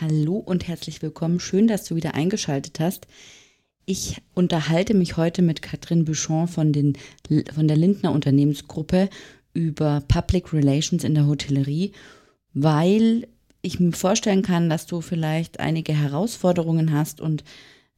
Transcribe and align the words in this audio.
Hallo 0.00 0.36
und 0.36 0.68
herzlich 0.68 1.00
willkommen. 1.00 1.40
Schön, 1.40 1.68
dass 1.68 1.84
du 1.84 1.96
wieder 1.96 2.14
eingeschaltet 2.14 2.80
hast. 2.80 3.06
Ich 3.86 4.20
unterhalte 4.34 4.92
mich 4.92 5.16
heute 5.16 5.40
mit 5.40 5.62
Katrin 5.62 6.04
Bouchon 6.04 6.48
von, 6.48 6.70
den, 6.72 6.98
von 7.54 7.66
der 7.66 7.78
Lindner 7.78 8.12
Unternehmensgruppe 8.12 9.08
über 9.54 10.02
Public 10.06 10.52
Relations 10.52 11.02
in 11.02 11.14
der 11.14 11.26
Hotellerie, 11.26 11.92
weil 12.52 13.26
ich 13.62 13.80
mir 13.80 13.92
vorstellen 13.92 14.42
kann, 14.42 14.68
dass 14.68 14.86
du 14.86 15.00
vielleicht 15.00 15.60
einige 15.60 15.94
Herausforderungen 15.94 16.92
hast 16.92 17.22
und 17.22 17.42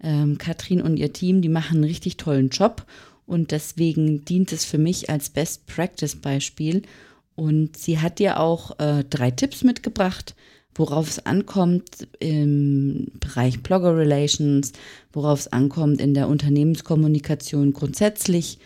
ähm, 0.00 0.38
Katrin 0.38 0.80
und 0.80 0.98
ihr 0.98 1.12
Team, 1.12 1.42
die 1.42 1.48
machen 1.48 1.78
einen 1.78 1.84
richtig 1.84 2.16
tollen 2.16 2.50
Job 2.50 2.86
und 3.26 3.50
deswegen 3.50 4.24
dient 4.24 4.52
es 4.52 4.64
für 4.64 4.78
mich 4.78 5.10
als 5.10 5.30
Best 5.30 5.66
Practice 5.66 6.14
Beispiel. 6.14 6.82
Und 7.34 7.76
sie 7.76 7.98
hat 7.98 8.18
dir 8.18 8.40
auch 8.40 8.78
äh, 8.78 9.04
drei 9.04 9.30
Tipps 9.30 9.64
mitgebracht, 9.64 10.34
worauf 10.78 11.08
es 11.08 11.26
ankommt 11.26 12.08
im 12.20 13.08
Bereich 13.20 13.62
Blogger 13.62 13.96
Relations, 13.96 14.72
worauf 15.12 15.40
es 15.40 15.52
ankommt 15.52 16.00
in 16.00 16.14
der 16.14 16.28
Unternehmenskommunikation 16.28 17.72
grundsätzlich. 17.72 18.58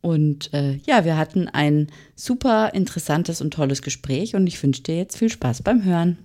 Und 0.00 0.52
äh, 0.52 0.80
ja, 0.84 1.04
wir 1.04 1.16
hatten 1.16 1.48
ein 1.48 1.86
super 2.16 2.74
interessantes 2.74 3.40
und 3.40 3.54
tolles 3.54 3.82
Gespräch 3.82 4.34
und 4.34 4.46
ich 4.48 4.60
wünsche 4.62 4.82
dir 4.82 4.96
jetzt 4.96 5.16
viel 5.16 5.30
Spaß 5.30 5.62
beim 5.62 5.84
Hören. 5.84 6.18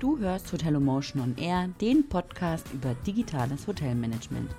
Du 0.00 0.16
hörst 0.16 0.52
Hotelomotion 0.52 1.20
on 1.20 1.36
Air, 1.38 1.70
den 1.80 2.08
Podcast 2.08 2.72
über 2.72 2.94
digitales 3.04 3.66
Hotelmanagement. 3.66 4.54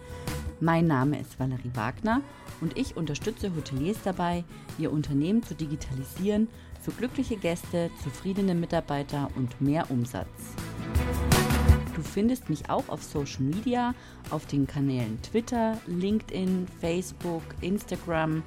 Mein 0.59 0.85
Name 0.85 1.17
ist 1.17 1.39
Valerie 1.39 1.71
Wagner 1.75 2.21
und 2.59 2.77
ich 2.77 2.97
unterstütze 2.97 3.55
Hoteliers 3.55 3.99
dabei, 4.03 4.43
ihr 4.77 4.91
Unternehmen 4.91 5.41
zu 5.41 5.55
digitalisieren 5.55 6.49
für 6.81 6.91
glückliche 6.91 7.37
Gäste, 7.37 7.89
zufriedene 8.03 8.53
Mitarbeiter 8.53 9.29
und 9.37 9.61
mehr 9.61 9.89
Umsatz. 9.89 10.27
Du 11.95 12.01
findest 12.01 12.49
mich 12.49 12.69
auch 12.69 12.89
auf 12.89 13.01
Social 13.01 13.43
Media, 13.43 13.95
auf 14.31 14.45
den 14.45 14.67
Kanälen 14.67 15.21
Twitter, 15.21 15.77
LinkedIn, 15.87 16.67
Facebook, 16.81 17.43
Instagram 17.61 18.43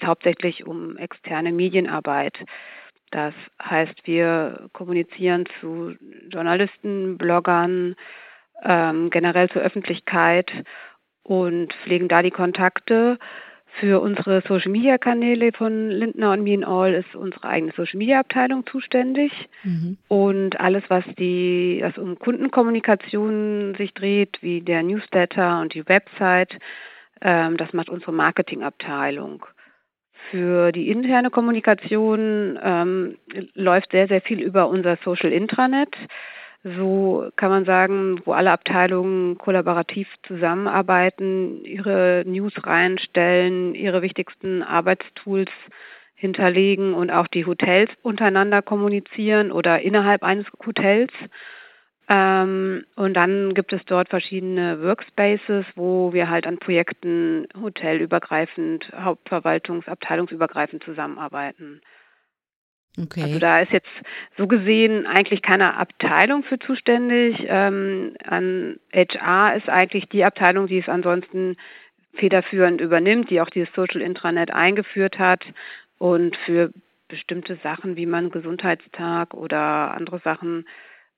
es 0.02 0.08
hauptsächlich 0.08 0.66
um 0.66 0.98
externe 0.98 1.54
Medienarbeit. 1.54 2.38
Das 3.12 3.34
heißt, 3.62 4.06
wir 4.06 4.70
kommunizieren 4.74 5.46
zu 5.60 5.96
Journalisten, 6.30 7.18
Bloggern, 7.18 7.96
ähm, 8.64 9.10
generell 9.10 9.50
zur 9.50 9.62
Öffentlichkeit 9.62 10.52
und 11.24 11.74
pflegen 11.84 12.08
da 12.08 12.22
die 12.22 12.32
Kontakte. 12.32 13.18
Für 13.80 14.02
unsere 14.02 14.42
Social 14.48 14.72
Media 14.72 14.98
Kanäle 14.98 15.52
von 15.54 15.90
Lindner 15.90 16.32
und 16.32 16.44
Me 16.44 16.54
in 16.54 16.64
All 16.64 16.94
ist 16.94 17.16
unsere 17.16 17.48
eigene 17.48 17.72
Social 17.74 17.98
Media 17.98 18.20
Abteilung 18.20 18.66
zuständig. 18.66 19.32
Mhm. 19.64 19.98
Und 20.08 20.60
alles, 20.60 20.84
was 20.88 21.06
die, 21.18 21.80
was 21.82 21.98
um 21.98 22.18
Kundenkommunikation 22.18 23.76
sich 23.78 23.94
dreht, 23.94 24.40
wie 24.42 24.62
der 24.62 24.82
Newsletter 24.82 25.62
und 25.62 25.76
die 25.76 25.88
Website, 25.88 26.58
ähm, 27.22 27.58
das 27.58 27.72
macht 27.74 27.90
unsere 27.90 28.12
Marketingabteilung. 28.12 29.46
Für 30.30 30.72
die 30.72 30.90
interne 30.90 31.30
Kommunikation 31.32 32.60
ähm, 32.62 33.18
läuft 33.56 33.92
sehr, 33.92 34.08
sehr 34.08 34.22
viel 34.22 34.42
über 34.42 34.68
unser 34.70 34.98
Social 35.04 35.32
Intranet. 35.32 35.96
So 36.64 37.30
kann 37.38 37.50
man 37.50 37.66
sagen, 37.66 38.22
wo 38.26 38.34
alle 38.34 38.52
Abteilungen 38.52 39.38
kollaborativ 39.38 40.08
zusammenarbeiten, 40.24 41.64
ihre 41.64 42.24
News 42.28 42.54
reinstellen, 42.64 43.76
ihre 43.76 44.02
wichtigsten 44.02 44.62
Arbeitstools 44.62 45.50
hinterlegen 46.16 46.94
und 46.94 47.12
auch 47.12 47.28
die 47.28 47.46
Hotels 47.46 47.90
untereinander 48.04 48.62
kommunizieren 48.62 49.54
oder 49.54 49.82
innerhalb 49.82 50.22
eines 50.22 50.46
Hotels. 50.66 51.12
Ähm, 52.10 52.86
und 52.96 53.14
dann 53.14 53.54
gibt 53.54 53.72
es 53.72 53.86
dort 53.86 54.10
verschiedene 54.10 54.82
Workspaces, 54.82 55.66
wo 55.76 56.12
wir 56.12 56.30
halt 56.30 56.48
an 56.48 56.58
Projekten 56.58 57.48
hotelübergreifend, 57.62 58.92
Hauptverwaltungsabteilungsübergreifend 58.96 60.84
zusammenarbeiten. 60.84 61.82
Okay. 63.00 63.22
Also 63.22 63.38
da 63.38 63.60
ist 63.60 63.72
jetzt 63.72 63.90
so 64.38 64.48
gesehen 64.48 65.06
eigentlich 65.06 65.44
keine 65.44 65.78
Abteilung 65.78 66.44
für 66.44 66.58
zuständig. 66.58 67.46
Ähm, 67.48 68.16
an 68.26 68.80
HR 68.92 69.56
ist 69.56 69.70
eigentlich 69.70 70.10
die 70.10 70.24
Abteilung, 70.24 70.66
die 70.66 70.80
es 70.80 70.90
ansonsten 70.90 71.58
federführend 72.16 72.82
übernimmt, 72.82 73.30
die 73.30 73.40
auch 73.40 73.52
dieses 73.52 73.72
Social 73.76 74.02
Intranet 74.02 74.52
eingeführt 74.52 75.20
hat 75.20 75.46
und 76.00 76.36
für 76.38 76.72
bestimmte 77.08 77.58
Sachen 77.62 77.96
wie 77.96 78.08
man 78.08 78.32
Gesundheitstag 78.32 79.36
oder 79.36 79.92
andere 79.94 80.20
Sachen 80.20 80.66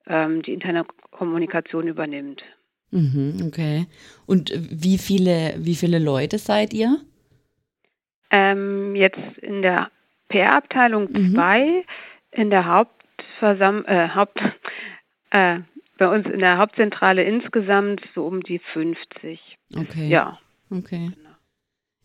ähm, 0.07 0.41
die 0.41 0.53
interne 0.53 0.85
Kommunikation 1.11 1.87
übernimmt. 1.87 2.43
Mhm, 2.91 3.43
okay. 3.47 3.87
Und 4.25 4.51
wie 4.55 4.97
viele, 4.97 5.55
wie 5.57 5.75
viele 5.75 5.99
Leute 5.99 6.37
seid 6.37 6.73
ihr? 6.73 6.99
Ähm, 8.29 8.95
jetzt 8.95 9.37
in 9.41 9.61
der 9.61 9.89
PR-Abteilung 10.29 11.11
mhm. 11.11 11.33
zwei, 11.33 11.85
in 12.31 12.49
der 12.49 12.65
Hauptversam 12.65 13.85
äh, 13.85 14.09
Haupt, 14.09 14.41
äh, 15.31 15.59
bei 15.97 16.07
uns 16.07 16.27
in 16.27 16.39
der 16.39 16.57
Hauptzentrale 16.57 17.23
insgesamt 17.23 18.01
so 18.15 18.25
um 18.25 18.41
die 18.41 18.59
50. 18.59 19.39
Okay. 19.75 20.07
Ja. 20.07 20.39
Okay. 20.69 21.11
Genau. 21.15 21.30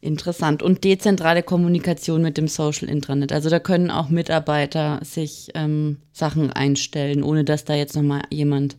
Interessant. 0.07 0.63
Und 0.63 0.85
dezentrale 0.85 1.43
Kommunikation 1.43 2.23
mit 2.23 2.39
dem 2.39 2.47
Social 2.47 2.89
Intranet. 2.89 3.33
Also 3.33 3.51
da 3.51 3.59
können 3.59 3.91
auch 3.91 4.09
Mitarbeiter 4.09 5.01
sich 5.03 5.51
ähm, 5.55 5.99
Sachen 6.13 6.53
einstellen, 6.53 7.23
ohne 7.25 7.45
dass 7.45 7.65
da 7.65 7.75
jetzt 7.75 7.97
nochmal 7.97 8.23
jemand 8.31 8.77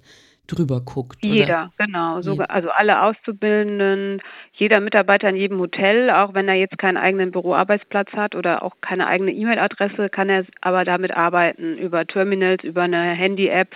drüber 0.48 0.80
guckt. 0.80 1.24
Jeder, 1.24 1.44
oder? 1.44 1.72
genau. 1.78 2.22
Sogar, 2.22 2.50
also 2.50 2.70
alle 2.70 3.02
Auszubildenden, 3.02 4.22
jeder 4.54 4.80
Mitarbeiter 4.80 5.30
in 5.30 5.36
jedem 5.36 5.60
Hotel, 5.60 6.10
auch 6.10 6.34
wenn 6.34 6.48
er 6.48 6.56
jetzt 6.56 6.78
keinen 6.78 6.98
eigenen 6.98 7.32
Büroarbeitsplatz 7.32 8.14
hat 8.14 8.34
oder 8.34 8.64
auch 8.64 8.76
keine 8.82 9.08
eigene 9.08 9.32
E-Mail-Adresse, 9.32 10.10
kann 10.10 10.30
er 10.30 10.46
aber 10.62 10.86
damit 10.86 11.12
arbeiten, 11.12 11.78
über 11.78 12.08
Terminals, 12.08 12.64
über 12.64 12.84
eine 12.84 13.12
Handy-App 13.12 13.76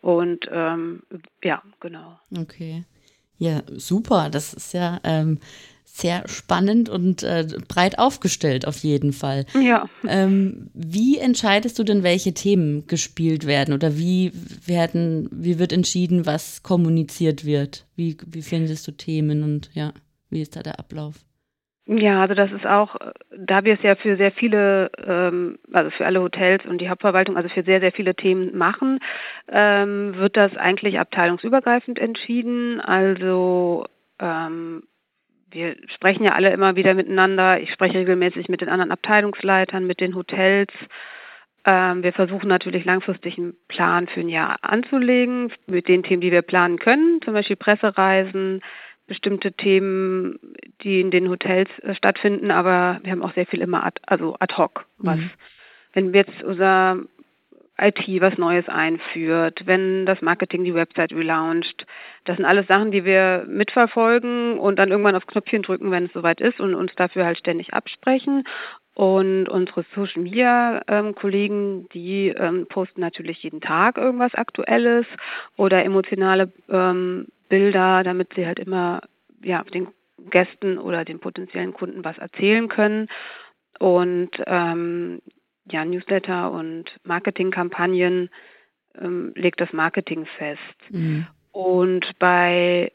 und 0.00 0.48
ähm, 0.52 1.02
ja, 1.42 1.60
genau. 1.80 2.20
Okay. 2.36 2.84
Ja, 3.38 3.62
super. 3.68 4.30
Das 4.30 4.54
ist 4.54 4.74
ja 4.74 5.00
ähm, 5.04 5.38
sehr 6.00 6.28
spannend 6.28 6.88
und 6.88 7.22
äh, 7.22 7.46
breit 7.66 7.98
aufgestellt 7.98 8.66
auf 8.66 8.78
jeden 8.78 9.12
Fall. 9.12 9.46
Ja. 9.60 9.88
Ähm, 10.06 10.70
wie 10.74 11.18
entscheidest 11.18 11.78
du 11.78 11.84
denn, 11.84 12.02
welche 12.02 12.34
Themen 12.34 12.86
gespielt 12.86 13.46
werden 13.46 13.74
oder 13.74 13.96
wie 13.96 14.32
werden, 14.64 15.28
wie 15.32 15.58
wird 15.58 15.72
entschieden, 15.72 16.24
was 16.26 16.62
kommuniziert 16.62 17.44
wird? 17.44 17.86
Wie, 17.96 18.16
wie 18.26 18.42
findest 18.42 18.86
du 18.86 18.92
Themen 18.92 19.42
und 19.42 19.70
ja, 19.74 19.92
wie 20.30 20.40
ist 20.40 20.56
da 20.56 20.62
der 20.62 20.78
Ablauf? 20.78 21.16
Ja, 21.90 22.20
also 22.20 22.34
das 22.34 22.52
ist 22.52 22.66
auch, 22.66 22.96
da 23.34 23.64
wir 23.64 23.72
es 23.72 23.82
ja 23.82 23.94
für 23.96 24.18
sehr 24.18 24.30
viele, 24.30 24.90
ähm, 25.02 25.58
also 25.72 25.88
für 25.90 26.04
alle 26.04 26.20
Hotels 26.20 26.66
und 26.66 26.82
die 26.82 26.90
Hauptverwaltung, 26.90 27.36
also 27.38 27.48
für 27.48 27.62
sehr, 27.62 27.80
sehr 27.80 27.92
viele 27.92 28.14
Themen 28.14 28.56
machen, 28.56 28.98
ähm, 29.50 30.14
wird 30.16 30.36
das 30.36 30.54
eigentlich 30.54 30.98
abteilungsübergreifend 31.00 31.98
entschieden. 31.98 32.82
Also 32.82 33.86
ähm, 34.20 34.82
wir 35.50 35.76
sprechen 35.86 36.24
ja 36.24 36.32
alle 36.32 36.52
immer 36.52 36.76
wieder 36.76 36.94
miteinander. 36.94 37.60
Ich 37.60 37.72
spreche 37.72 37.98
regelmäßig 37.98 38.48
mit 38.48 38.60
den 38.60 38.68
anderen 38.68 38.92
Abteilungsleitern, 38.92 39.86
mit 39.86 40.00
den 40.00 40.14
Hotels. 40.14 40.72
Ähm, 41.64 42.02
wir 42.02 42.12
versuchen 42.12 42.48
natürlich 42.48 42.84
langfristig 42.84 43.38
einen 43.38 43.54
Plan 43.68 44.08
für 44.08 44.20
ein 44.20 44.28
Jahr 44.28 44.58
anzulegen 44.62 45.52
mit 45.66 45.88
den 45.88 46.02
Themen, 46.02 46.20
die 46.20 46.32
wir 46.32 46.42
planen 46.42 46.78
können, 46.78 47.20
zum 47.22 47.34
Beispiel 47.34 47.56
Pressereisen, 47.56 48.62
bestimmte 49.06 49.52
Themen, 49.52 50.38
die 50.82 51.00
in 51.00 51.10
den 51.10 51.28
Hotels 51.28 51.70
äh, 51.80 51.94
stattfinden, 51.94 52.50
aber 52.50 53.00
wir 53.02 53.12
haben 53.12 53.22
auch 53.22 53.34
sehr 53.34 53.46
viel 53.46 53.60
immer 53.60 53.84
ad, 53.84 54.00
also 54.06 54.36
ad 54.38 54.54
hoc. 54.56 54.84
Was, 54.98 55.16
mhm. 55.16 55.30
wenn 55.94 56.12
wir 56.12 56.20
jetzt 56.20 56.42
unser 56.42 56.98
IT 57.80 58.20
was 58.20 58.36
Neues 58.38 58.68
einführt, 58.68 59.62
wenn 59.66 60.04
das 60.04 60.20
Marketing 60.20 60.64
die 60.64 60.74
Website 60.74 61.12
relauncht. 61.12 61.86
Das 62.24 62.36
sind 62.36 62.44
alles 62.44 62.66
Sachen, 62.66 62.90
die 62.90 63.04
wir 63.04 63.44
mitverfolgen 63.48 64.58
und 64.58 64.78
dann 64.78 64.90
irgendwann 64.90 65.14
aufs 65.14 65.26
Knöpfchen 65.26 65.62
drücken, 65.62 65.90
wenn 65.90 66.06
es 66.06 66.12
soweit 66.12 66.40
ist 66.40 66.60
und 66.60 66.74
uns 66.74 66.92
dafür 66.96 67.24
halt 67.24 67.38
ständig 67.38 67.74
absprechen. 67.74 68.44
Und 68.94 69.48
unsere 69.48 69.84
Social 69.94 70.22
Media 70.22 70.82
ähm, 70.88 71.14
Kollegen, 71.14 71.88
die 71.90 72.30
ähm, 72.30 72.66
posten 72.68 73.00
natürlich 73.00 73.42
jeden 73.44 73.60
Tag 73.60 73.96
irgendwas 73.96 74.34
Aktuelles 74.34 75.06
oder 75.56 75.84
emotionale 75.84 76.52
ähm, 76.68 77.28
Bilder, 77.48 78.02
damit 78.02 78.34
sie 78.34 78.44
halt 78.44 78.58
immer 78.58 79.02
ja, 79.40 79.62
den 79.62 79.88
Gästen 80.30 80.78
oder 80.78 81.04
den 81.04 81.20
potenziellen 81.20 81.74
Kunden 81.74 82.04
was 82.04 82.18
erzählen 82.18 82.68
können. 82.68 83.08
Und 83.78 84.30
ähm, 84.46 85.20
ja, 85.70 85.84
Newsletter 85.84 86.50
und 86.50 86.96
Marketingkampagnen 87.04 88.30
ähm, 89.00 89.32
legt 89.34 89.60
das 89.60 89.72
Marketing 89.72 90.26
fest. 90.38 90.60
Mhm. 90.90 91.26
Und 91.52 92.18
bei, 92.18 92.92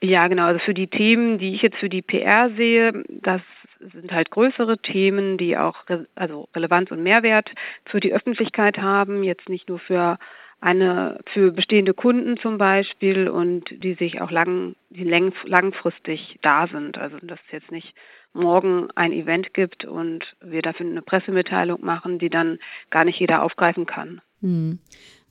ja 0.00 0.28
genau, 0.28 0.44
also 0.44 0.60
für 0.60 0.74
die 0.74 0.88
Themen, 0.88 1.38
die 1.38 1.54
ich 1.54 1.62
jetzt 1.62 1.78
für 1.78 1.88
die 1.88 2.02
PR 2.02 2.50
sehe, 2.56 3.04
das 3.08 3.42
sind 3.80 4.12
halt 4.12 4.30
größere 4.30 4.78
Themen, 4.78 5.36
die 5.38 5.56
auch 5.56 5.84
also 6.14 6.48
Relevanz 6.54 6.90
und 6.90 7.02
Mehrwert 7.02 7.50
für 7.84 8.00
die 8.00 8.12
Öffentlichkeit 8.12 8.78
haben, 8.78 9.22
jetzt 9.22 9.48
nicht 9.48 9.68
nur 9.68 9.78
für 9.78 10.18
eine 10.60 11.20
für 11.32 11.52
bestehende 11.52 11.92
Kunden 11.92 12.38
zum 12.38 12.58
Beispiel 12.58 13.28
und 13.28 13.64
die 13.70 13.94
sich 13.94 14.20
auch 14.20 14.30
lang, 14.30 14.74
die 14.90 15.04
langfristig 15.04 16.38
da 16.42 16.66
sind. 16.66 16.96
Also 16.96 17.18
das 17.22 17.38
ist 17.40 17.52
jetzt 17.52 17.70
nicht 17.70 17.94
morgen 18.36 18.88
ein 18.94 19.12
Event 19.12 19.54
gibt 19.54 19.84
und 19.84 20.36
wir 20.40 20.62
dafür 20.62 20.86
eine 20.86 21.02
Pressemitteilung 21.02 21.84
machen, 21.84 22.18
die 22.18 22.30
dann 22.30 22.58
gar 22.90 23.04
nicht 23.04 23.18
jeder 23.18 23.42
aufgreifen 23.42 23.86
kann. 23.86 24.20
Hm. 24.40 24.78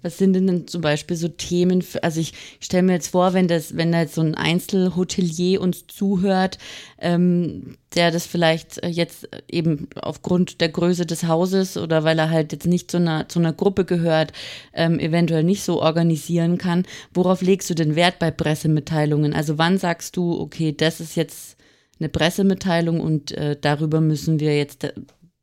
Was 0.05 0.19
sind 0.19 0.33
denn 0.33 0.67
zum 0.67 0.81
Beispiel 0.81 1.17
so 1.17 1.27
Themen? 1.27 1.81
Für, 1.81 2.03
also 2.03 2.19
ich 2.19 2.33
stelle 2.59 2.83
mir 2.83 2.93
jetzt 2.93 3.07
vor, 3.07 3.33
wenn 3.33 3.47
das, 3.47 3.75
wenn 3.75 3.91
da 3.91 4.01
jetzt 4.01 4.13
so 4.13 4.21
ein 4.21 4.35
Einzelhotelier 4.35 5.59
uns 5.59 5.87
zuhört, 5.87 6.59
ähm, 6.99 7.75
der 7.95 8.11
das 8.11 8.27
vielleicht 8.27 8.85
jetzt 8.85 9.27
eben 9.49 9.87
aufgrund 9.99 10.61
der 10.61 10.69
Größe 10.69 11.07
des 11.07 11.27
Hauses 11.27 11.75
oder 11.75 12.03
weil 12.03 12.19
er 12.19 12.29
halt 12.29 12.51
jetzt 12.51 12.67
nicht 12.67 12.91
zu 12.91 12.97
einer, 12.97 13.27
zu 13.29 13.39
einer 13.39 13.51
Gruppe 13.51 13.83
gehört, 13.83 14.31
ähm, 14.73 14.99
eventuell 14.99 15.43
nicht 15.43 15.63
so 15.63 15.81
organisieren 15.81 16.59
kann. 16.59 16.83
Worauf 17.11 17.41
legst 17.41 17.67
du 17.71 17.73
denn 17.73 17.95
Wert 17.95 18.19
bei 18.19 18.29
Pressemitteilungen? 18.29 19.33
Also 19.33 19.57
wann 19.57 19.79
sagst 19.79 20.17
du, 20.17 20.39
okay, 20.39 20.71
das 20.71 20.99
ist 20.99 21.15
jetzt 21.15 21.57
eine 21.99 22.09
Pressemitteilung 22.09 22.99
und 22.99 23.31
äh, 23.31 23.55
darüber 23.59 24.01
müssen 24.01 24.39
wir 24.39 24.57
jetzt, 24.57 24.83
äh, 24.83 24.93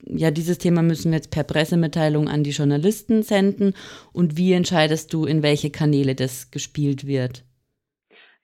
ja, 0.05 0.31
dieses 0.31 0.59
Thema 0.59 0.83
müssen 0.83 1.11
wir 1.11 1.17
jetzt 1.17 1.31
per 1.31 1.45
Pressemitteilung 1.45 2.29
an 2.29 2.45
die 2.45 2.51
Journalisten 2.51 3.23
senden 3.23 3.75
und 4.13 4.37
wie 4.37 4.53
entscheidest 4.53 5.13
du, 5.13 5.25
in 5.25 5.43
welche 5.43 5.71
Kanäle 5.71 6.15
das 6.15 6.51
gespielt 6.51 7.07
wird? 7.07 7.45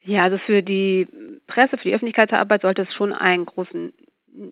Ja, 0.03 0.23
also 0.23 0.39
für 0.39 0.63
die 0.63 1.07
Presse, 1.47 1.77
für 1.77 1.89
die 1.89 1.95
Öffentlichkeitsarbeit 1.95 2.63
sollte 2.63 2.83
es 2.83 2.95
schon 2.95 3.13
einen 3.13 3.45
großen 3.45 3.93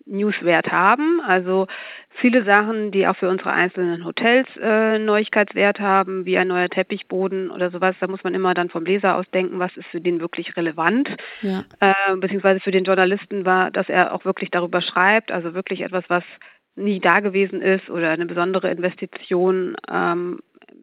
Newswert 0.05 0.71
haben. 0.71 1.21
Also 1.21 1.67
viele 2.09 2.43
Sachen, 2.43 2.91
die 2.91 3.07
auch 3.07 3.15
für 3.15 3.29
unsere 3.29 3.51
einzelnen 3.51 4.05
Hotels 4.05 4.47
äh, 4.61 4.99
Neuigkeitswert 4.99 5.79
haben, 5.79 6.25
wie 6.25 6.37
ein 6.37 6.47
neuer 6.47 6.69
Teppichboden 6.69 7.51
oder 7.51 7.69
sowas, 7.71 7.95
da 7.99 8.07
muss 8.07 8.23
man 8.23 8.33
immer 8.33 8.53
dann 8.53 8.69
vom 8.69 8.85
Leser 8.85 9.15
aus 9.15 9.25
denken, 9.33 9.59
was 9.59 9.75
ist 9.77 9.87
für 9.87 10.01
den 10.01 10.19
wirklich 10.19 10.55
relevant. 10.57 11.09
Ja. 11.41 11.63
Äh, 11.79 12.15
beziehungsweise 12.17 12.59
für 12.59 12.71
den 12.71 12.83
Journalisten 12.83 13.45
war, 13.45 13.71
dass 13.71 13.89
er 13.89 14.13
auch 14.13 14.25
wirklich 14.25 14.51
darüber 14.51 14.81
schreibt, 14.81 15.31
also 15.31 15.53
wirklich 15.53 15.81
etwas, 15.81 16.03
was 16.07 16.23
nie 16.75 16.99
da 16.99 17.19
gewesen 17.19 17.61
ist 17.61 17.89
oder 17.89 18.11
eine 18.11 18.25
besondere 18.25 18.69
Investition 18.69 19.75
ähm, 19.91 20.39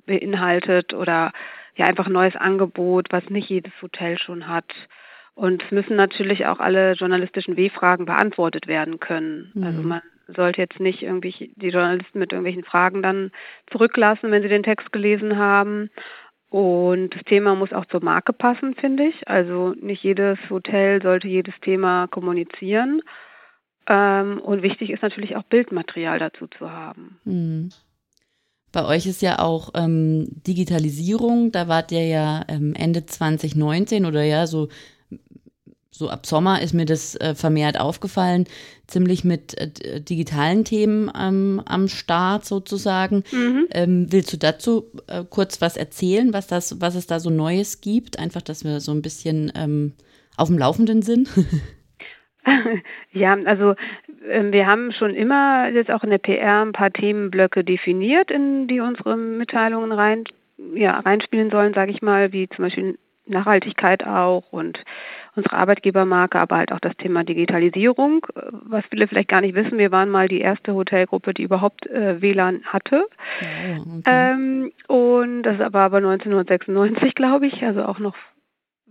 beinhaltet 0.07 0.93
oder 0.93 1.33
ja 1.77 1.87
einfach 1.87 2.07
ein 2.07 2.13
neues 2.13 2.37
Angebot, 2.37 3.09
was 3.11 3.29
nicht 3.31 3.49
jedes 3.49 3.73
Hotel 3.81 4.19
schon 4.19 4.49
hat. 4.49 4.73
Und 5.35 5.65
es 5.65 5.71
müssen 5.71 5.97
natürlich 5.97 6.47
auch 6.47 6.61
alle 6.61 6.93
journalistischen 6.93 7.57
W-Fragen 7.57 8.07
beantwortet 8.07 8.67
werden 8.67 9.01
können. 9.01 9.51
Mhm. 9.55 9.65
Also 9.65 9.83
man 9.83 10.03
sollte 10.29 10.61
jetzt 10.61 10.81
nicht 10.81 11.03
irgendwie 11.03 11.53
die 11.57 11.69
Journalisten 11.69 12.19
mit 12.19 12.33
irgendwelchen 12.33 12.65
Fragen 12.65 13.03
dann 13.03 13.31
zurücklassen, 13.71 14.31
wenn 14.31 14.43
sie 14.43 14.49
den 14.49 14.63
Text 14.63 14.93
gelesen 14.93 15.37
haben. 15.37 15.91
Und 16.51 17.11
das 17.17 17.25
Thema 17.25 17.57
muss 17.57 17.73
auch 17.73 17.85
zur 17.87 18.03
Marke 18.03 18.33
passen, 18.33 18.75
finde 18.77 19.09
ich. 19.09 19.27
Also 19.27 19.75
nicht 19.81 20.05
jedes 20.05 20.39
Hotel 20.51 21.03
sollte 21.03 21.27
jedes 21.27 21.55
Thema 21.61 22.07
kommunizieren. 22.07 23.03
Ähm, 23.89 24.41
und 24.41 24.63
wichtig 24.63 24.91
ist 24.91 25.03
natürlich 25.03 25.37
auch 25.37 25.43
Bildmaterial 25.43 26.19
dazu 26.21 26.47
zu 26.47 26.71
haben. 26.71 27.19
Mhm. 27.25 27.71
Bei 28.73 28.85
euch 28.87 29.07
ist 29.07 29.23
ja 29.23 29.39
auch 29.39 29.71
ähm, 29.75 30.27
Digitalisierung, 30.47 31.53
da 31.53 31.69
wart 31.69 31.93
ihr 31.93 32.07
ja 32.07 32.45
ähm, 32.49 32.75
Ende 32.75 33.07
2019 33.07 34.05
oder 34.05 34.23
ja 34.25 34.47
so 34.47 34.69
so 35.97 36.11
ab 36.11 36.27
Sommer 36.27 36.61
ist 36.61 36.75
mir 36.75 36.87
das 36.87 37.15
äh, 37.21 37.37
vermehrt 37.37 37.79
aufgefallen, 37.79 38.47
ziemlich 38.89 39.23
mit 39.23 39.57
äh, 39.57 40.01
digitalen 40.01 40.65
Themen 40.65 41.09
ähm, 41.17 41.63
am 41.67 41.87
Start 41.87 42.45
sozusagen. 42.45 43.23
Mhm. 43.31 43.69
Ähm, 43.71 44.07
willst 44.11 44.33
du 44.33 44.37
dazu 44.37 44.91
äh, 45.07 45.23
kurz 45.31 45.61
was 45.61 45.77
erzählen, 45.77 46.33
was, 46.33 46.49
das, 46.49 46.81
was 46.81 46.97
es 46.97 47.07
da 47.07 47.21
so 47.21 47.31
Neues 47.31 47.81
gibt? 47.81 48.19
Einfach, 48.19 48.43
dass 48.43 48.65
wir 48.65 48.81
so 48.81 48.91
ein 48.91 49.03
bisschen 49.03 49.53
ähm, 49.55 49.93
auf 50.37 50.49
dem 50.49 50.59
Laufenden 50.59 51.03
sind. 51.03 51.31
ja, 53.13 53.39
also 53.45 53.77
ähm, 54.29 54.51
wir 54.51 54.67
haben 54.67 54.91
schon 54.91 55.15
immer 55.15 55.69
jetzt 55.69 55.93
auch 55.93 56.03
in 56.03 56.11
der 56.11 56.19
PR 56.19 56.63
ein 56.63 56.73
paar 56.73 56.93
Themenblöcke 56.93 57.63
definiert, 57.63 58.33
in 58.33 58.67
die 58.67 58.81
unsere 58.81 59.17
Mitteilungen 59.17 59.93
rein, 59.93 60.25
ja, 60.75 60.99
reinspielen 60.99 61.51
sollen, 61.51 61.73
sage 61.73 61.93
ich 61.93 62.03
mal, 62.03 62.33
wie 62.33 62.49
zum 62.49 62.65
Beispiel 62.65 62.99
Nachhaltigkeit 63.27 64.05
auch 64.05 64.45
und 64.51 64.83
unsere 65.37 65.57
Arbeitgebermarke, 65.57 66.39
aber 66.39 66.57
halt 66.57 66.73
auch 66.73 66.81
das 66.81 66.97
Thema 66.97 67.25
Digitalisierung, 67.25 68.27
was 68.35 68.85
viele 68.91 69.09
vielleicht 69.09 69.29
gar 69.29 69.41
nicht 69.41 69.55
wissen. 69.55 69.79
Wir 69.79 69.93
waren 69.93 70.11
mal 70.11 70.29
die 70.29 70.41
erste 70.41 70.75
Hotelgruppe, 70.75 71.35
die 71.35 71.43
überhaupt 71.43 71.87
äh, 71.87 72.21
WLAN 72.21 72.63
hatte. 72.65 73.07
Ja, 73.41 73.81
okay. 73.81 74.03
ähm, 74.07 74.73
und 74.87 75.43
das 75.43 75.59
war 75.59 75.85
aber 75.85 75.99
1996, 75.99 77.15
glaube 77.15 77.47
ich, 77.47 77.63
also 77.65 77.85
auch 77.85 77.99
noch 77.99 78.15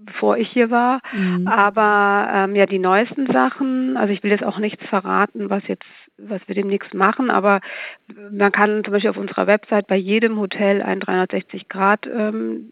bevor 0.05 0.37
ich 0.37 0.49
hier 0.49 0.69
war. 0.69 0.99
Mhm. 1.13 1.47
Aber 1.47 2.27
ähm, 2.33 2.55
ja, 2.55 2.65
die 2.65 2.79
neuesten 2.79 3.31
Sachen, 3.31 3.97
also 3.97 4.13
ich 4.13 4.23
will 4.23 4.31
jetzt 4.31 4.43
auch 4.43 4.59
nichts 4.59 4.83
verraten, 4.85 5.49
was 5.49 5.65
jetzt, 5.67 5.85
was 6.17 6.41
wir 6.47 6.55
demnächst 6.55 6.93
machen, 6.93 7.29
aber 7.29 7.59
man 8.31 8.51
kann 8.51 8.83
zum 8.83 8.93
Beispiel 8.93 9.09
auf 9.09 9.17
unserer 9.17 9.47
Website 9.47 9.87
bei 9.87 9.95
jedem 9.95 10.39
Hotel 10.39 10.81
einen 10.81 11.01
360 11.01 11.69
Grad 11.69 12.07
ähm, 12.07 12.71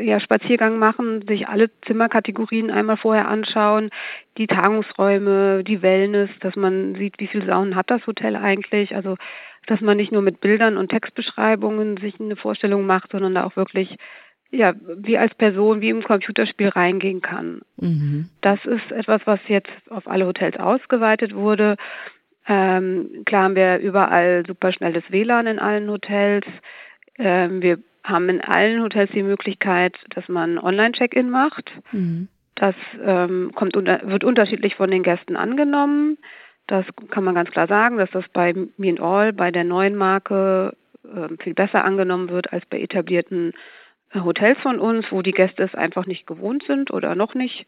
ja, 0.00 0.20
Spaziergang 0.20 0.78
machen, 0.78 1.24
sich 1.26 1.48
alle 1.48 1.70
Zimmerkategorien 1.86 2.70
einmal 2.70 2.96
vorher 2.96 3.28
anschauen, 3.28 3.90
die 4.36 4.46
Tagungsräume, 4.46 5.64
die 5.64 5.82
Wellness, 5.82 6.30
dass 6.40 6.56
man 6.56 6.94
sieht, 6.94 7.18
wie 7.18 7.26
viele 7.26 7.46
Saunen 7.46 7.74
hat 7.74 7.90
das 7.90 8.06
Hotel 8.06 8.36
eigentlich. 8.36 8.94
Also 8.94 9.16
dass 9.66 9.80
man 9.82 9.98
nicht 9.98 10.12
nur 10.12 10.22
mit 10.22 10.40
Bildern 10.40 10.78
und 10.78 10.88
Textbeschreibungen 10.88 11.98
sich 11.98 12.18
eine 12.18 12.36
Vorstellung 12.36 12.86
macht, 12.86 13.12
sondern 13.12 13.34
da 13.34 13.44
auch 13.44 13.56
wirklich 13.56 13.96
ja, 14.50 14.72
wie 14.96 15.18
als 15.18 15.34
Person, 15.34 15.82
wie 15.82 15.90
im 15.90 16.02
Computerspiel 16.02 16.68
reingehen 16.68 17.20
kann. 17.20 17.60
Mhm. 17.76 18.30
Das 18.40 18.64
ist 18.64 18.90
etwas, 18.92 19.20
was 19.26 19.40
jetzt 19.46 19.70
auf 19.90 20.08
alle 20.08 20.26
Hotels 20.26 20.56
ausgeweitet 20.56 21.34
wurde. 21.34 21.76
Ähm, 22.48 23.22
klar 23.26 23.44
haben 23.44 23.56
wir 23.56 23.78
überall 23.78 24.44
superschnelles 24.46 25.04
WLAN 25.10 25.46
in 25.46 25.58
allen 25.58 25.90
Hotels. 25.90 26.46
Ähm, 27.18 27.62
wir 27.62 27.78
haben 28.02 28.28
in 28.30 28.40
allen 28.40 28.82
Hotels 28.82 29.10
die 29.12 29.22
Möglichkeit, 29.22 29.94
dass 30.14 30.28
man 30.28 30.58
Online-Check-In 30.58 31.28
macht. 31.28 31.70
Mhm. 31.92 32.28
Das 32.54 32.74
ähm, 33.04 33.52
kommt 33.54 33.76
unter, 33.76 34.00
wird 34.08 34.24
unterschiedlich 34.24 34.76
von 34.76 34.90
den 34.90 35.02
Gästen 35.02 35.36
angenommen. 35.36 36.18
Das 36.66 36.84
kann 37.10 37.24
man 37.24 37.34
ganz 37.34 37.50
klar 37.50 37.68
sagen, 37.68 37.98
dass 37.98 38.10
das 38.10 38.24
bei 38.32 38.52
Me 38.76 38.88
and 38.88 39.00
All, 39.00 39.32
bei 39.32 39.50
der 39.50 39.64
neuen 39.64 39.94
Marke, 39.94 40.74
äh, 41.04 41.42
viel 41.42 41.54
besser 41.54 41.84
angenommen 41.84 42.30
wird 42.30 42.52
als 42.52 42.64
bei 42.66 42.80
etablierten 42.80 43.52
äh, 44.12 44.20
Hotels 44.20 44.58
von 44.60 44.78
uns, 44.78 45.06
wo 45.10 45.22
die 45.22 45.32
Gäste 45.32 45.62
es 45.62 45.74
einfach 45.74 46.06
nicht 46.06 46.26
gewohnt 46.26 46.64
sind 46.66 46.90
oder 46.90 47.14
noch 47.14 47.34
nicht. 47.34 47.66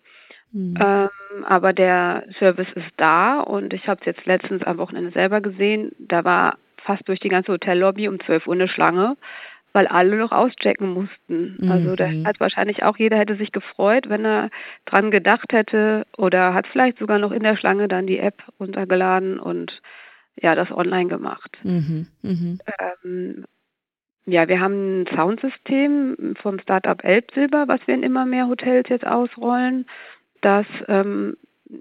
Mhm. 0.52 0.74
Ähm, 0.80 1.44
aber 1.44 1.72
der 1.72 2.24
Service 2.38 2.70
ist 2.74 2.90
da 2.96 3.40
und 3.40 3.72
ich 3.72 3.88
habe 3.88 4.00
es 4.00 4.06
jetzt 4.06 4.26
letztens 4.26 4.62
am 4.64 4.78
Wochenende 4.78 5.12
selber 5.12 5.40
gesehen. 5.40 5.92
Da 5.98 6.24
war 6.24 6.58
fast 6.78 7.06
durch 7.08 7.20
die 7.20 7.28
ganze 7.28 7.52
Hotellobby 7.52 8.08
um 8.08 8.20
12 8.20 8.46
Uhr 8.46 8.54
eine 8.54 8.68
Schlange, 8.68 9.16
weil 9.72 9.86
alle 9.86 10.16
noch 10.16 10.32
auschecken 10.32 10.92
mussten. 10.92 11.56
Mhm. 11.60 11.70
Also 11.70 11.96
da 11.96 12.08
mhm. 12.08 12.26
hat 12.26 12.40
wahrscheinlich 12.40 12.82
auch 12.82 12.96
jeder 12.96 13.18
hätte 13.18 13.36
sich 13.36 13.52
gefreut, 13.52 14.08
wenn 14.08 14.24
er 14.24 14.50
dran 14.86 15.10
gedacht 15.10 15.52
hätte 15.52 16.06
oder 16.16 16.54
hat 16.54 16.66
vielleicht 16.66 16.98
sogar 16.98 17.18
noch 17.18 17.32
in 17.32 17.42
der 17.42 17.56
Schlange 17.56 17.86
dann 17.86 18.06
die 18.06 18.18
App 18.18 18.42
runtergeladen 18.58 19.38
und 19.38 19.80
ja, 20.40 20.54
das 20.54 20.70
online 20.72 21.08
gemacht. 21.08 21.58
Mhm. 21.62 22.06
Mhm. 22.22 22.58
Ähm, 23.04 23.44
ja, 24.26 24.48
wir 24.48 24.60
haben 24.60 25.02
ein 25.02 25.06
Soundsystem 25.14 26.34
vom 26.40 26.58
Startup 26.60 27.02
Elbsilber, 27.02 27.68
was 27.68 27.80
wir 27.86 27.94
in 27.94 28.02
immer 28.02 28.26
mehr 28.26 28.48
Hotels 28.48 28.88
jetzt 28.88 29.06
ausrollen. 29.06 29.86
Das, 30.40 30.66
ähm, 30.88 31.36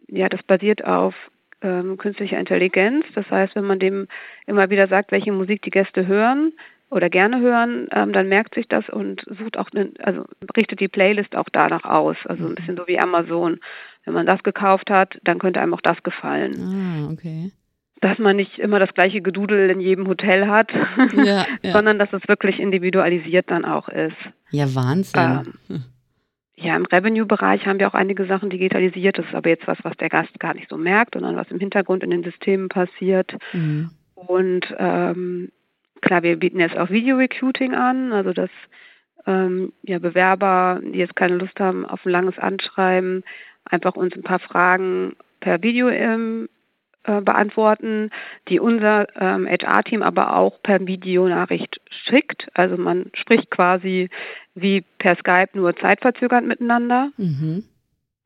ja, 0.07 0.29
das 0.29 0.43
basiert 0.43 0.83
auf 0.83 1.15
ähm, 1.61 1.97
künstlicher 1.97 2.39
Intelligenz. 2.39 3.05
Das 3.15 3.29
heißt, 3.29 3.55
wenn 3.55 3.65
man 3.65 3.79
dem 3.79 4.07
immer 4.45 4.69
wieder 4.69 4.87
sagt, 4.87 5.11
welche 5.11 5.31
Musik 5.31 5.61
die 5.61 5.71
Gäste 5.71 6.07
hören 6.07 6.53
oder 6.89 7.09
gerne 7.09 7.39
hören, 7.39 7.87
ähm, 7.91 8.13
dann 8.13 8.29
merkt 8.29 8.55
sich 8.55 8.67
das 8.67 8.87
und 8.89 9.25
sucht 9.37 9.57
auch, 9.57 9.71
ne, 9.73 9.91
also 9.99 10.25
richtet 10.55 10.79
die 10.79 10.87
Playlist 10.87 11.35
auch 11.35 11.49
danach 11.51 11.83
aus. 11.83 12.17
Also 12.25 12.47
ein 12.47 12.55
bisschen 12.55 12.77
so 12.77 12.87
wie 12.87 12.99
Amazon. 12.99 13.59
Wenn 14.05 14.13
man 14.13 14.25
das 14.25 14.41
gekauft 14.43 14.89
hat, 14.89 15.19
dann 15.23 15.39
könnte 15.39 15.61
einem 15.61 15.73
auch 15.73 15.81
das 15.81 16.01
gefallen. 16.03 16.53
Ah, 16.57 17.11
okay 17.11 17.51
dass 18.01 18.17
man 18.17 18.35
nicht 18.35 18.59
immer 18.59 18.79
das 18.79 18.93
gleiche 18.93 19.21
Gedudel 19.21 19.69
in 19.69 19.79
jedem 19.79 20.07
Hotel 20.07 20.47
hat, 20.47 20.71
ja, 21.13 21.45
ja. 21.61 21.71
sondern 21.71 21.99
dass 21.99 22.11
es 22.13 22.27
wirklich 22.27 22.59
individualisiert 22.59 23.51
dann 23.51 23.65
auch 23.65 23.89
ist. 23.89 24.15
Ja, 24.51 24.73
Wahnsinn. 24.73 25.53
Ähm, 25.69 25.83
ja, 26.61 26.75
im 26.75 26.85
Revenue-Bereich 26.85 27.65
haben 27.65 27.79
wir 27.79 27.87
auch 27.87 27.93
einige 27.93 28.25
Sachen 28.25 28.49
digitalisiert. 28.49 29.17
Das 29.17 29.25
ist 29.25 29.35
aber 29.35 29.49
jetzt 29.49 29.67
was, 29.67 29.77
was 29.83 29.95
der 29.97 30.09
Gast 30.09 30.39
gar 30.39 30.53
nicht 30.53 30.69
so 30.69 30.77
merkt, 30.77 31.13
sondern 31.13 31.35
was 31.35 31.49
im 31.51 31.59
Hintergrund 31.59 32.03
in 32.03 32.11
den 32.11 32.23
Systemen 32.23 32.69
passiert. 32.69 33.35
Mhm. 33.53 33.91
Und 34.15 34.75
ähm, 34.77 35.51
klar, 36.01 36.23
wir 36.23 36.37
bieten 36.37 36.59
jetzt 36.59 36.77
auch 36.77 36.89
Video-Recruiting 36.89 37.73
an, 37.73 38.11
also 38.11 38.33
dass 38.33 38.49
ähm, 39.25 39.73
ja, 39.83 39.99
Bewerber, 39.99 40.79
die 40.83 40.99
jetzt 40.99 41.15
keine 41.15 41.37
Lust 41.37 41.59
haben 41.59 41.85
auf 41.85 42.05
ein 42.05 42.11
langes 42.11 42.37
Anschreiben, 42.37 43.23
einfach 43.65 43.95
uns 43.95 44.15
ein 44.15 44.23
paar 44.23 44.39
Fragen 44.39 45.15
per 45.39 45.61
Video 45.63 45.87
ähm, 45.89 46.49
äh, 47.09 47.21
beantworten, 47.21 48.11
die 48.47 48.59
unser 48.59 49.07
ähm, 49.19 49.47
HR-Team 49.47 50.03
aber 50.03 50.35
auch 50.35 50.61
per 50.61 50.85
Videonachricht 50.85 51.81
schickt. 51.89 52.47
Also 52.53 52.77
man 52.77 53.09
spricht 53.15 53.49
quasi 53.49 54.09
wie 54.53 54.83
per 54.99 55.15
Skype 55.15 55.49
nur 55.53 55.75
zeitverzögert 55.75 56.45
miteinander. 56.45 57.09
Mhm. 57.17 57.63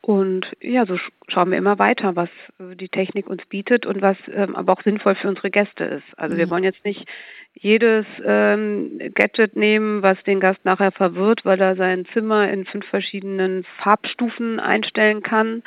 Und 0.01 0.51
ja, 0.59 0.85
so 0.85 0.97
schauen 1.29 1.51
wir 1.51 1.57
immer 1.57 1.79
weiter, 1.79 2.17
was 2.17 2.27
die 2.59 2.89
Technik 2.89 3.27
uns 3.27 3.45
bietet 3.45 3.85
und 3.85 4.01
was 4.01 4.17
ähm, 4.33 4.53
aber 4.53 4.73
auch 4.73 4.81
sinnvoll 4.81 5.15
für 5.15 5.29
unsere 5.29 5.49
Gäste 5.49 5.85
ist. 5.85 6.19
Also 6.19 6.35
mhm. 6.35 6.39
wir 6.39 6.49
wollen 6.49 6.65
jetzt 6.65 6.83
nicht 6.83 7.07
jedes 7.53 8.05
ähm, 8.25 8.99
Gadget 9.15 9.55
nehmen, 9.55 10.01
was 10.01 10.21
den 10.23 10.41
Gast 10.41 10.65
nachher 10.65 10.91
verwirrt, 10.91 11.45
weil 11.45 11.61
er 11.61 11.77
sein 11.77 12.05
Zimmer 12.11 12.49
in 12.49 12.65
fünf 12.65 12.85
verschiedenen 12.87 13.63
Farbstufen 13.77 14.59
einstellen 14.59 15.21
kann, 15.23 15.63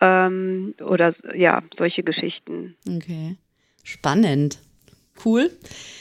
ähm, 0.00 0.74
oder 0.80 1.14
ja, 1.34 1.62
solche 1.76 2.02
Geschichten. 2.02 2.76
Okay. 2.88 3.36
Spannend. 3.82 4.58
Cool. 5.24 5.50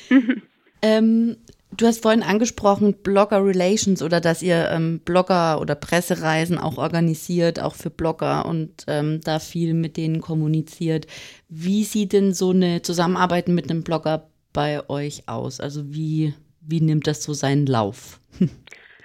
ähm, 0.81 1.37
du 1.75 1.87
hast 1.87 2.03
vorhin 2.03 2.23
angesprochen, 2.23 2.95
Blogger 3.01 3.43
Relations 3.43 4.01
oder 4.01 4.21
dass 4.21 4.43
ihr 4.43 4.69
ähm, 4.71 4.99
Blogger 4.99 5.59
oder 5.61 5.75
Pressereisen 5.75 6.57
auch 6.57 6.77
organisiert, 6.77 7.59
auch 7.59 7.75
für 7.75 7.89
Blogger 7.89 8.45
und 8.45 8.83
ähm, 8.87 9.21
da 9.23 9.39
viel 9.39 9.73
mit 9.73 9.97
denen 9.97 10.21
kommuniziert. 10.21 11.07
Wie 11.49 11.83
sieht 11.83 12.13
denn 12.13 12.33
so 12.33 12.51
eine 12.51 12.81
Zusammenarbeit 12.81 13.47
mit 13.47 13.69
einem 13.69 13.83
Blogger 13.83 14.29
bei 14.53 14.87
euch 14.89 15.27
aus? 15.27 15.59
Also 15.59 15.93
wie, 15.93 16.33
wie 16.61 16.81
nimmt 16.81 17.07
das 17.07 17.23
so 17.23 17.33
seinen 17.33 17.65
Lauf? 17.65 18.19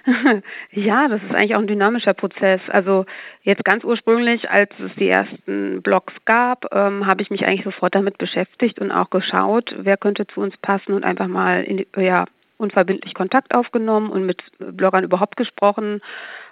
ja, 0.71 1.07
das 1.07 1.21
ist 1.23 1.33
eigentlich 1.33 1.55
auch 1.55 1.61
ein 1.61 1.67
dynamischer 1.67 2.13
Prozess. 2.13 2.61
Also 2.67 3.05
jetzt 3.43 3.63
ganz 3.63 3.83
ursprünglich, 3.83 4.49
als 4.49 4.71
es 4.79 4.93
die 4.95 5.07
ersten 5.07 5.81
Blogs 5.81 6.13
gab, 6.25 6.73
ähm, 6.73 7.05
habe 7.05 7.21
ich 7.21 7.29
mich 7.29 7.45
eigentlich 7.45 7.63
sofort 7.63 7.95
damit 7.95 8.17
beschäftigt 8.17 8.79
und 8.79 8.91
auch 8.91 9.09
geschaut, 9.09 9.73
wer 9.77 9.97
könnte 9.97 10.27
zu 10.27 10.41
uns 10.41 10.57
passen 10.57 10.93
und 10.93 11.05
einfach 11.05 11.27
mal 11.27 11.63
in, 11.63 11.85
ja, 11.97 12.25
unverbindlich 12.63 13.13
Kontakt 13.13 13.55
aufgenommen 13.55 14.09
und 14.09 14.25
mit 14.25 14.41
Bloggern 14.57 15.03
überhaupt 15.03 15.37
gesprochen. 15.37 16.01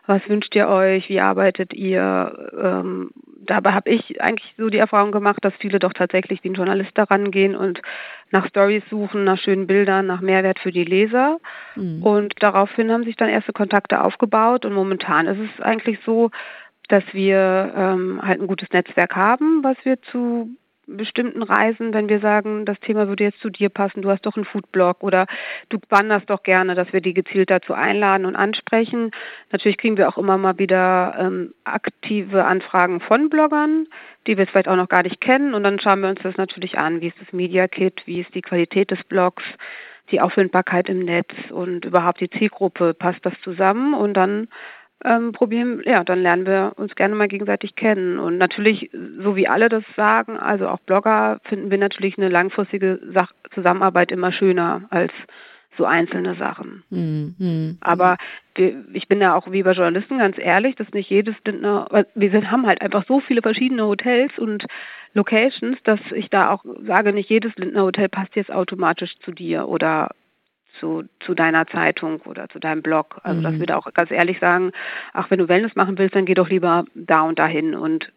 Was 0.08 0.28
wünscht 0.28 0.56
ihr 0.56 0.68
euch? 0.68 1.10
Wie 1.10 1.20
arbeitet 1.20 1.74
ihr? 1.74 2.52
Ähm, 2.62 3.12
dabei 3.46 3.74
habe 3.74 3.90
ich 3.90 4.22
eigentlich 4.22 4.54
so 4.58 4.70
die 4.70 4.78
Erfahrung 4.78 5.12
gemacht, 5.12 5.44
dass 5.44 5.54
viele 5.60 5.80
doch 5.80 5.94
tatsächlich 5.94 6.44
wie 6.44 6.50
ein 6.50 6.56
Journalist 6.56 6.92
daran 6.96 7.32
gehen 7.32 7.56
und 7.56 7.82
nach 8.32 8.48
Stories 8.48 8.84
suchen, 8.90 9.24
nach 9.24 9.38
schönen 9.38 9.68
Bildern, 9.68 10.08
nach 10.08 10.22
Mehrwert 10.22 10.60
für 10.60 10.72
die 10.72 10.84
Leser. 10.84 11.40
Mhm. 11.76 12.04
Und 12.04 12.34
daraufhin 12.40 12.92
haben 12.92 13.04
sich 13.04 13.16
dann 13.16 13.30
erste 13.30 13.54
Kontakte 13.54 14.04
aufgebaut 14.04 14.66
und 14.66 14.74
momentan 14.74 15.28
ist 15.28 15.40
es 15.40 15.62
eigentlich 15.62 16.00
so, 16.06 16.32
dass 16.88 17.04
wir 17.14 17.74
ähm, 17.76 18.22
halt 18.22 18.42
ein 18.42 18.48
gutes 18.48 18.70
Netzwerk 18.72 19.16
haben, 19.16 19.64
was 19.64 19.78
wir 19.84 20.02
zu 20.02 20.50
bestimmten 20.98 21.44
Reisen, 21.44 21.94
wenn 21.94 22.10
wir 22.10 22.20
sagen, 22.20 22.66
das 22.66 22.80
Thema 22.80 23.08
würde 23.08 23.24
jetzt 23.24 23.40
zu 23.40 23.50
dir 23.50 23.70
passen, 23.70 24.02
du 24.02 24.10
hast 24.10 24.26
doch 24.26 24.36
einen 24.36 24.46
Foodblog 24.46 25.04
oder 25.04 25.28
du 25.70 25.78
wanderst 25.90 26.30
doch 26.30 26.44
gerne, 26.44 26.76
dass 26.76 26.92
wir 26.94 27.02
die 27.02 27.14
gezielt 27.14 27.50
dazu 27.50 27.74
einladen 27.74 28.26
und 28.26 28.36
ansprechen. 28.36 29.12
Natürlich 29.52 29.78
kriegen 29.78 29.98
wir 29.98 30.10
auch 30.10 30.18
immer 30.18 30.38
mal 30.38 30.58
wieder 30.58 31.16
ähm, 31.20 31.54
aktive 31.64 32.46
Anfragen 32.46 33.00
von 33.00 33.30
Bloggern, 33.30 33.88
die 34.28 34.38
wir 34.38 34.48
vielleicht 34.48 34.68
auch 34.68 34.76
noch 34.76 34.90
gar 34.90 35.04
nicht 35.04 35.22
kennen 35.22 35.54
und 35.54 35.64
dann 35.64 35.80
schauen 35.80 36.02
wir 36.02 36.10
uns 36.10 36.22
das 36.22 36.38
natürlich 36.38 36.78
an. 36.78 37.02
Wie 37.02 37.08
ist 37.08 37.20
das 37.20 37.34
Media 37.34 37.68
Kit? 37.68 38.02
Wie 38.06 38.22
ist 38.22 38.34
die 38.36 38.42
Qualität 38.42 38.92
des 38.92 39.04
Blogs? 39.06 39.44
Die 40.12 40.20
Auffindbarkeit 40.20 40.90
im 40.90 41.00
Netz 41.06 41.32
und 41.52 41.86
überhaupt 41.86 42.20
die 42.20 42.30
Zielgruppe, 42.30 42.94
passt 42.94 43.26
das 43.26 43.34
zusammen? 43.44 43.94
Und 43.94 44.14
dann 44.16 44.50
ähm, 45.04 45.32
probieren, 45.32 45.82
ja, 45.86 46.04
dann 46.04 46.22
lernen 46.22 46.46
wir 46.46 46.74
uns 46.76 46.96
gerne 46.96 47.16
mal 47.16 47.28
gegenseitig 47.28 47.76
kennen. 47.76 48.20
Und 48.20 48.38
natürlich, 48.38 48.90
so 49.20 49.36
wie 49.36 49.48
alle 49.48 49.70
das 49.70 49.84
sagen, 49.96 50.38
also 50.38 50.68
auch 50.68 50.80
Blogger, 50.80 51.40
finden 51.46 51.72
wir 51.72 51.78
natürlich 51.78 52.18
eine 52.18 52.30
langfristige 52.30 53.00
Sach 53.14 53.32
Zusammenarbeit 53.54 54.12
immer 54.12 54.32
schöner 54.32 54.84
als 54.90 55.12
so 55.78 55.86
einzelne 55.86 56.36
Sachen. 56.36 56.84
Mhm. 56.90 57.78
Aber 57.82 58.18
wir, 58.56 58.84
ich 58.94 59.08
bin 59.08 59.22
ja 59.22 59.36
auch 59.36 59.52
wie 59.52 59.64
bei 59.64 59.72
Journalisten 59.72 60.20
ganz 60.20 60.38
ehrlich, 60.38 60.76
dass 60.76 60.92
nicht 60.92 61.10
jedes 61.10 61.36
Lindner, 61.46 62.06
wir 62.14 62.32
sind, 62.32 62.52
haben 62.52 62.68
halt 62.68 62.82
einfach 62.82 63.06
so 63.08 63.22
viele 63.22 63.42
verschiedene 63.42 63.86
Hotels 63.86 64.38
und 64.38 64.66
Locations, 65.14 65.78
dass 65.84 66.00
ich 66.14 66.30
da 66.30 66.52
auch 66.52 66.64
sage, 66.86 67.14
nicht 67.14 67.30
jedes 67.30 67.56
Lindner 67.56 67.84
Hotel 67.84 68.10
passt 68.10 68.36
jetzt 68.36 68.52
automatisch 68.52 69.18
zu 69.20 69.32
dir 69.32 69.68
oder 69.68 70.12
zu, 70.80 71.04
zu 71.20 71.34
deiner 71.34 71.68
Zeitung 71.68 72.22
oder 72.22 72.50
zu 72.50 72.60
deinem 72.60 72.82
Blog. 72.82 73.20
Also 73.24 73.40
mhm. 73.40 73.44
dass 73.44 73.60
wir 73.60 73.66
da 73.68 73.78
auch 73.78 73.94
ganz 73.94 74.12
ehrlich 74.12 74.40
sagen, 74.40 74.72
ach, 75.14 75.30
wenn 75.30 75.40
du 75.40 75.48
Wellness 75.48 75.76
machen 75.76 75.98
willst, 75.98 76.16
dann 76.16 76.26
geh 76.26 76.34
doch 76.34 76.50
lieber 76.50 76.86
da 76.96 77.22
und 77.22 77.40
dahin 77.40 77.76
und 77.76 78.12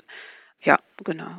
ja, 0.62 0.78
genau. 1.04 1.30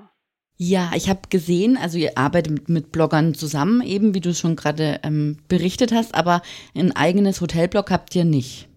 Ja, 0.57 0.91
ich 0.95 1.09
habe 1.09 1.21
gesehen, 1.29 1.77
also 1.81 1.97
ihr 1.97 2.17
arbeitet 2.17 2.51
mit, 2.53 2.69
mit, 2.69 2.91
Bloggern 2.93 3.33
zusammen, 3.33 3.81
eben 3.81 4.13
wie 4.13 4.21
du 4.21 4.29
es 4.29 4.39
schon 4.39 4.55
gerade 4.55 4.99
ähm, 5.03 5.37
berichtet 5.49 5.91
hast, 5.93 6.15
aber 6.15 6.41
ein 6.77 6.95
eigenes 6.95 7.41
Hotelblog 7.41 7.91
habt 7.91 8.15
ihr 8.15 8.23
nicht. 8.23 8.69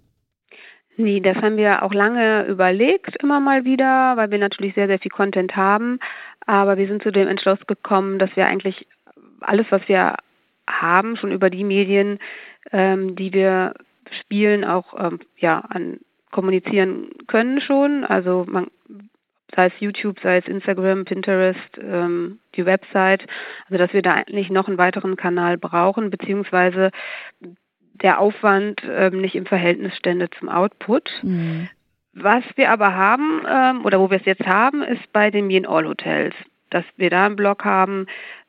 Nee, 0.97 1.21
das 1.21 1.37
haben 1.37 1.57
wir 1.57 1.85
auch 1.85 1.95
lange 1.95 2.45
überlegt, 2.47 3.23
immer 3.23 3.38
mal 3.38 3.64
wieder, 3.64 4.16
weil 4.16 4.33
wir 4.33 4.38
natürlich 4.38 4.75
sehr, 4.75 4.88
sehr 4.88 4.99
viel 4.99 5.12
Content 5.12 5.54
haben. 5.54 6.00
Aber 6.45 6.76
wir 6.76 6.88
sind 6.88 7.04
zu 7.04 7.12
dem 7.12 7.28
Entschluss 7.28 7.61
gekommen, 7.68 8.18
dass 8.18 8.35
wir 8.35 8.47
eigentlich 8.47 8.88
alles, 9.40 9.66
was 9.71 9.83
wir 9.87 10.16
haben, 10.68 11.16
schon 11.16 11.32
über 11.32 11.50
die 11.50 11.64
Medien, 11.64 12.18
ähm, 12.72 13.16
die 13.16 13.32
wir 13.32 13.75
spielen, 14.20 14.64
auch 14.64 14.94
ähm, 14.98 15.20
ja, 15.38 15.60
an 15.60 16.00
kommunizieren 16.30 17.10
können 17.26 17.60
schon. 17.60 18.04
Also 18.04 18.44
man, 18.48 18.68
sei 19.54 19.66
es 19.66 19.72
YouTube, 19.80 20.20
sei 20.20 20.38
es 20.38 20.46
Instagram, 20.46 21.04
Pinterest, 21.04 21.78
ähm, 21.78 22.38
die 22.54 22.66
Website, 22.66 23.26
also 23.66 23.78
dass 23.78 23.92
wir 23.92 24.02
da 24.02 24.14
eigentlich 24.14 24.50
noch 24.50 24.68
einen 24.68 24.78
weiteren 24.78 25.16
Kanal 25.16 25.56
brauchen, 25.56 26.10
beziehungsweise 26.10 26.90
der 27.94 28.20
Aufwand 28.20 28.82
ähm, 28.88 29.20
nicht 29.20 29.34
im 29.34 29.46
Verhältnis 29.46 29.96
stände 29.96 30.28
zum 30.38 30.48
Output. 30.48 31.10
Mhm. 31.22 31.68
Was 32.12 32.44
wir 32.56 32.70
aber 32.70 32.94
haben, 32.94 33.42
ähm, 33.48 33.84
oder 33.84 34.00
wo 34.00 34.10
wir 34.10 34.18
es 34.18 34.25
jetzt 34.25 34.46
haben, 34.46 34.82
ist 34.82 35.12
bei 35.12 35.30
den 35.30 35.46
Mean 35.46 35.66
All 35.66 35.87
Hotels, 35.87 36.34
dass 36.70 36.84
wir 36.96 37.10
da 37.10 37.26
einen 37.26 37.37
Blog 37.37 37.64
haben, 37.64 38.06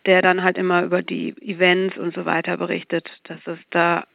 der 0.09 0.23
dann 0.23 0.41
halt 0.41 0.57
immer 0.57 0.81
über 0.81 1.03
die 1.03 1.35
Events 1.39 1.95
und 1.95 2.15
so 2.15 2.25
weiter 2.25 2.57
berichtet, 2.57 3.07
dass 3.25 3.37
es 3.45 3.59
da 3.69 4.07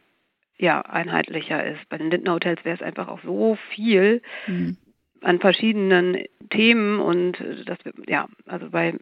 ja 0.58 0.80
einheitlicher 0.80 1.64
ist. 1.64 1.88
Bei 1.88 1.98
den 1.98 2.10
Lindner 2.10 2.34
Hotels 2.34 2.64
wäre 2.64 2.74
es 2.74 2.82
einfach 2.82 3.06
auch 3.06 3.20
so 3.22 3.56
viel 3.70 4.20
mhm. 4.48 4.76
an 5.20 5.38
verschiedenen 5.38 6.24
Themen 6.50 6.98
und 6.98 7.40
äh, 7.40 7.64
das 7.64 7.78
ja, 8.08 8.26
also 8.46 8.70
bei 8.70 8.98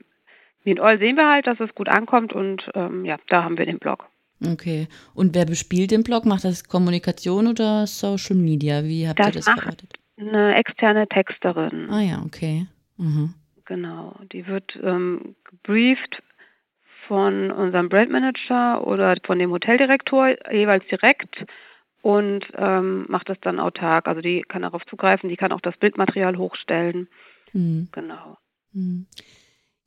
Mean 0.64 0.80
All 0.80 0.98
sehen 0.98 1.16
wir 1.16 1.30
halt, 1.30 1.46
dass 1.46 1.58
es 1.60 1.74
gut 1.74 1.88
ankommt 1.88 2.34
und 2.34 2.70
ähm, 2.74 3.06
ja, 3.06 3.16
da 3.28 3.42
haben 3.42 3.56
wir 3.56 3.64
den 3.64 3.78
Blog. 3.78 4.04
Okay. 4.46 4.86
Und 5.14 5.34
wer 5.34 5.46
bespielt 5.46 5.92
den 5.92 6.02
Blog? 6.02 6.26
Macht 6.26 6.44
das 6.44 6.68
Kommunikation 6.68 7.46
oder 7.46 7.86
Social 7.86 8.36
Media? 8.36 8.84
Wie 8.84 9.08
habt 9.08 9.18
das 9.18 9.28
ihr 9.28 9.32
das 9.32 9.44
verarbeitet? 9.44 9.94
Eine 10.18 10.56
externe 10.56 11.08
Texterin. 11.08 11.88
Ah 11.88 12.02
ja, 12.02 12.22
okay. 12.22 12.66
Mhm. 12.98 13.32
Genau. 13.64 14.14
Die 14.30 14.46
wird 14.46 14.78
ähm, 14.82 15.36
gebrieft 15.48 16.22
von 17.12 17.50
unserem 17.50 17.90
Brandmanager 17.90 18.86
oder 18.86 19.18
von 19.22 19.38
dem 19.38 19.50
Hoteldirektor 19.50 20.34
jeweils 20.50 20.82
direkt 20.86 21.44
und 22.00 22.46
ähm, 22.56 23.04
macht 23.06 23.28
das 23.28 23.36
dann 23.42 23.60
autark. 23.60 24.08
Also 24.08 24.22
die 24.22 24.40
kann 24.48 24.62
darauf 24.62 24.80
zugreifen, 24.86 25.28
die 25.28 25.36
kann 25.36 25.52
auch 25.52 25.60
das 25.60 25.76
Bildmaterial 25.76 26.38
hochstellen. 26.38 27.08
Mhm. 27.52 27.88
Genau. 27.92 28.38
Mhm. 28.72 29.08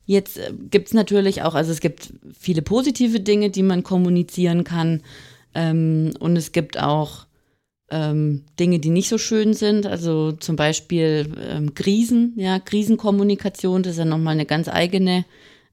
Jetzt 0.04 0.38
äh, 0.38 0.52
gibt 0.70 0.86
es 0.86 0.94
natürlich 0.94 1.42
auch, 1.42 1.56
also 1.56 1.72
es 1.72 1.80
gibt 1.80 2.12
viele 2.32 2.62
positive 2.62 3.18
Dinge, 3.18 3.50
die 3.50 3.64
man 3.64 3.82
kommunizieren 3.82 4.62
kann. 4.62 5.02
Ähm, 5.52 6.12
und 6.20 6.36
es 6.36 6.52
gibt 6.52 6.80
auch 6.80 7.26
ähm, 7.90 8.44
Dinge, 8.60 8.78
die 8.78 8.90
nicht 8.90 9.08
so 9.08 9.18
schön 9.18 9.52
sind. 9.52 9.84
Also 9.84 10.30
zum 10.30 10.54
Beispiel 10.54 11.34
ähm, 11.40 11.74
Krisen, 11.74 12.34
ja, 12.36 12.60
Krisenkommunikation, 12.60 13.82
das 13.82 13.94
ist 13.94 13.98
ja 13.98 14.04
nochmal 14.04 14.34
eine 14.34 14.46
ganz 14.46 14.68
eigene 14.68 15.24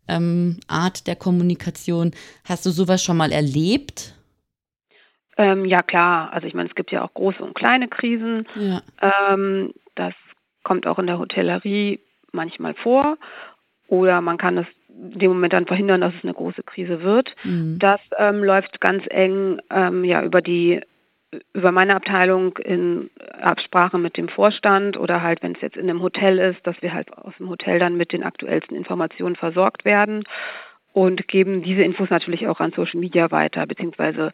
ähm, 0.08 0.60
Art 0.68 1.08
der 1.08 1.16
Kommunikation. 1.16 2.12
Hast 2.46 2.66
du 2.66 2.70
sowas 2.70 3.04
schon 3.04 3.18
mal 3.18 3.32
erlebt? 3.32 4.16
Ähm, 5.38 5.66
ja, 5.66 5.82
klar. 5.82 6.32
Also 6.34 6.48
ich 6.48 6.54
meine, 6.54 6.70
es 6.70 6.76
gibt 6.76 6.92
ja 6.92 7.04
auch 7.04 7.14
große 7.14 7.44
und 7.44 7.56
kleine 7.56 7.88
Krisen. 7.88 8.48
Ja. 8.56 8.82
Ähm, 9.02 9.74
das 9.96 10.14
kommt 10.64 10.88
auch 10.88 11.00
in 11.00 11.08
der 11.08 11.20
Hotellerie 11.20 12.00
manchmal 12.32 12.74
vor 12.74 13.18
oder 13.88 14.22
man 14.22 14.38
kann 14.38 14.58
es 14.58 14.68
in 14.90 15.20
dem 15.20 15.32
Moment 15.32 15.54
dann 15.54 15.66
verhindern, 15.66 16.02
dass 16.02 16.14
es 16.14 16.24
eine 16.24 16.34
große 16.34 16.64
Krise 16.64 17.02
wird. 17.02 17.36
Mhm. 17.44 17.80
Das 17.80 18.00
ähm, 18.18 18.44
läuft 18.44 18.80
ganz 18.80 19.04
eng 19.10 19.60
ähm, 19.70 20.04
ja 20.04 20.24
über 20.24 20.42
die 20.42 20.82
über 21.54 21.72
meine 21.72 21.96
Abteilung 21.96 22.58
in 22.58 23.10
Absprache 23.42 23.98
mit 23.98 24.18
dem 24.18 24.30
Vorstand 24.30 24.98
oder 24.98 25.22
halt, 25.22 25.44
wenn 25.44 25.56
es 25.56 25.62
jetzt 25.62 25.78
in 25.78 25.90
einem 25.90 26.02
Hotel 26.02 26.40
ist, 26.40 26.66
dass 26.66 26.82
wir 26.82 26.94
halt 26.94 27.16
aus 27.18 27.34
dem 27.38 27.50
Hotel 27.50 27.80
dann 27.80 27.98
mit 27.98 28.12
den 28.12 28.24
aktuellsten 28.24 28.76
Informationen 28.76 29.36
versorgt 29.36 29.86
werden 29.86 30.24
und 30.94 31.28
geben 31.28 31.64
diese 31.64 31.84
Infos 31.84 32.10
natürlich 32.10 32.48
auch 32.48 32.60
an 32.60 32.72
Social 32.72 33.00
Media 33.00 33.32
weiter, 33.32 33.66
beziehungsweise 33.66 34.32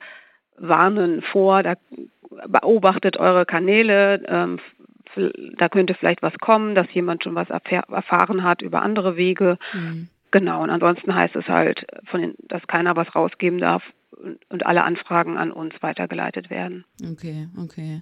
warnen 0.57 1.21
vor, 1.21 1.63
da 1.63 1.75
beobachtet 2.47 3.17
eure 3.17 3.45
Kanäle, 3.45 4.21
ähm, 4.27 4.59
da 5.57 5.69
könnte 5.69 5.95
vielleicht 5.95 6.21
was 6.21 6.37
kommen, 6.39 6.75
dass 6.75 6.91
jemand 6.93 7.23
schon 7.23 7.35
was 7.35 7.49
erfahren 7.49 8.43
hat 8.43 8.61
über 8.61 8.81
andere 8.81 9.17
Wege. 9.17 9.57
Mhm. 9.73 10.09
Genau, 10.31 10.61
und 10.61 10.69
ansonsten 10.69 11.15
heißt 11.15 11.35
es 11.35 11.47
halt, 11.47 11.87
den, 12.13 12.35
dass 12.47 12.65
keiner 12.67 12.95
was 12.95 13.15
rausgeben 13.15 13.59
darf 13.59 13.81
und 14.11 14.65
alle 14.65 14.83
Anfragen 14.83 15.37
an 15.37 15.51
uns 15.51 15.73
weitergeleitet 15.81 16.49
werden. 16.49 16.85
Okay, 17.11 17.47
okay. 17.57 18.01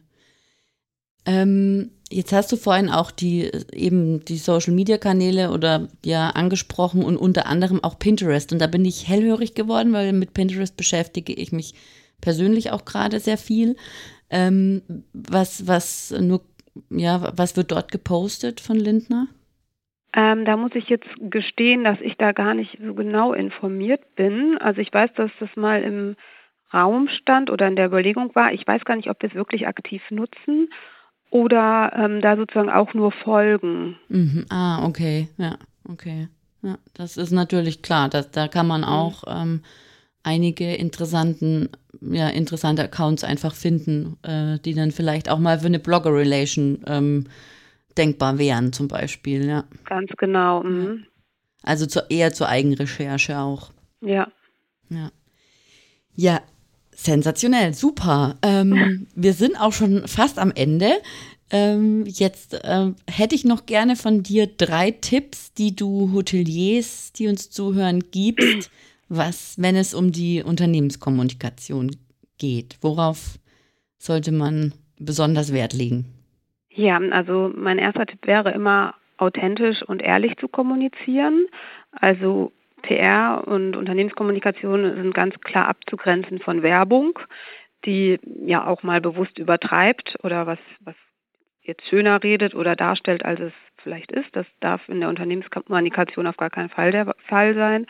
Ähm, 1.25 1.91
jetzt 2.09 2.31
hast 2.31 2.51
du 2.51 2.55
vorhin 2.55 2.89
auch 2.89 3.11
die 3.11 3.51
eben 3.73 4.23
die 4.23 4.37
Social 4.37 4.73
Media 4.73 4.97
Kanäle 4.97 5.51
oder 5.51 5.89
ja 6.05 6.29
angesprochen 6.29 7.03
und 7.03 7.17
unter 7.17 7.47
anderem 7.47 7.83
auch 7.83 7.99
Pinterest. 7.99 8.53
Und 8.53 8.59
da 8.59 8.67
bin 8.67 8.85
ich 8.85 9.07
hellhörig 9.07 9.53
geworden, 9.53 9.91
weil 9.91 10.13
mit 10.13 10.33
Pinterest 10.33 10.77
beschäftige 10.77 11.33
ich 11.33 11.51
mich 11.51 11.75
persönlich 12.21 12.71
auch 12.71 12.85
gerade 12.85 13.19
sehr 13.19 13.37
viel. 13.37 13.75
Ähm, 14.29 14.81
was, 15.13 15.67
was 15.67 16.11
nur 16.11 16.41
ja, 16.89 17.33
was 17.35 17.55
wird 17.57 17.71
dort 17.71 17.91
gepostet 17.91 18.59
von 18.59 18.77
Lindner? 18.77 19.27
Ähm, 20.13 20.45
da 20.45 20.57
muss 20.57 20.71
ich 20.73 20.89
jetzt 20.89 21.07
gestehen, 21.19 21.83
dass 21.83 21.99
ich 22.01 22.17
da 22.17 22.31
gar 22.31 22.53
nicht 22.53 22.79
so 22.83 22.93
genau 22.93 23.33
informiert 23.33 24.15
bin. 24.15 24.57
Also 24.59 24.81
ich 24.81 24.93
weiß, 24.93 25.11
dass 25.15 25.31
das 25.39 25.49
mal 25.55 25.83
im 25.83 26.15
Raum 26.73 27.07
stand 27.07 27.49
oder 27.49 27.67
in 27.67 27.75
der 27.75 27.87
Überlegung 27.87 28.33
war. 28.35 28.51
Ich 28.53 28.65
weiß 28.65 28.83
gar 28.85 28.95
nicht, 28.95 29.09
ob 29.09 29.21
wir 29.21 29.29
es 29.29 29.35
wirklich 29.35 29.67
aktiv 29.67 30.01
nutzen 30.09 30.69
oder 31.29 31.91
ähm, 31.95 32.21
da 32.21 32.35
sozusagen 32.35 32.69
auch 32.69 32.93
nur 32.93 33.11
folgen. 33.11 33.97
Mhm. 34.09 34.45
Ah, 34.49 34.85
okay, 34.85 35.29
ja, 35.37 35.57
okay. 35.89 36.29
Ja, 36.63 36.77
das 36.93 37.17
ist 37.17 37.31
natürlich 37.31 37.81
klar. 37.81 38.09
dass, 38.09 38.31
da 38.31 38.47
kann 38.47 38.67
man 38.67 38.81
mhm. 38.81 38.87
auch 38.87 39.23
ähm, 39.27 39.61
einige 40.23 40.73
interessanten, 40.75 41.69
ja, 42.01 42.29
interessante 42.29 42.83
Accounts 42.83 43.23
einfach 43.23 43.53
finden, 43.53 44.17
äh, 44.23 44.59
die 44.59 44.73
dann 44.73 44.91
vielleicht 44.91 45.29
auch 45.29 45.39
mal 45.39 45.59
für 45.59 45.67
eine 45.67 45.79
Blogger-Relation 45.79 46.83
ähm, 46.87 47.27
denkbar 47.97 48.37
wären, 48.37 48.73
zum 48.73 48.87
Beispiel, 48.87 49.47
ja. 49.47 49.65
Ganz 49.85 50.11
genau. 50.17 50.63
Mhm. 50.63 51.05
Also 51.63 51.85
zu, 51.85 52.05
eher 52.09 52.33
zur 52.33 52.49
Eigenrecherche 52.49 53.39
auch. 53.39 53.71
Ja. 54.01 54.27
Ja. 54.89 55.11
Ja, 56.15 56.41
sensationell, 56.95 57.73
super. 57.73 58.37
Ähm, 58.41 59.07
wir 59.15 59.33
sind 59.33 59.59
auch 59.59 59.73
schon 59.73 60.07
fast 60.07 60.39
am 60.39 60.51
Ende. 60.51 60.91
Ähm, 61.49 62.05
jetzt 62.05 62.59
ähm, 62.63 62.95
hätte 63.09 63.35
ich 63.35 63.45
noch 63.45 63.65
gerne 63.65 63.95
von 63.95 64.23
dir 64.23 64.47
drei 64.47 64.91
Tipps, 64.91 65.53
die 65.53 65.75
du 65.75 66.11
Hoteliers, 66.13 67.13
die 67.13 67.27
uns 67.27 67.49
zuhören, 67.49 68.03
gibst, 68.11 68.69
was, 69.09 69.55
wenn 69.57 69.75
es 69.75 69.93
um 69.93 70.11
die 70.11 70.43
Unternehmenskommunikation 70.43 71.95
geht? 72.37 72.77
Worauf 72.81 73.39
sollte 73.97 74.31
man 74.31 74.73
besonders 74.99 75.53
Wert 75.53 75.73
legen? 75.73 76.16
Ja, 76.77 76.99
also 76.99 77.51
mein 77.55 77.79
erster 77.79 78.05
Tipp 78.05 78.27
wäre 78.27 78.51
immer, 78.51 78.93
authentisch 79.17 79.81
und 79.81 79.99
ehrlich 79.99 80.37
zu 80.37 80.47
kommunizieren. 80.47 81.47
Also 81.91 82.51
PR 82.83 83.43
und 83.47 83.75
Unternehmenskommunikation 83.75 84.83
sind 84.95 85.15
ganz 85.15 85.33
klar 85.41 85.69
abzugrenzen 85.69 86.37
von 86.37 86.61
Werbung, 86.61 87.17
die 87.85 88.19
ja 88.45 88.67
auch 88.67 88.83
mal 88.83 89.01
bewusst 89.01 89.39
übertreibt 89.39 90.23
oder 90.23 90.45
was, 90.45 90.59
was 90.81 90.93
jetzt 91.63 91.87
schöner 91.87 92.21
redet 92.21 92.53
oder 92.53 92.75
darstellt, 92.75 93.25
als 93.25 93.39
es 93.39 93.53
vielleicht 93.77 94.11
ist. 94.11 94.35
Das 94.35 94.45
darf 94.59 94.87
in 94.87 94.99
der 94.99 95.09
Unternehmenskommunikation 95.09 96.27
auf 96.27 96.37
gar 96.37 96.51
keinen 96.51 96.69
Fall 96.69 96.91
der 96.91 97.15
Fall 97.27 97.55
sein. 97.55 97.87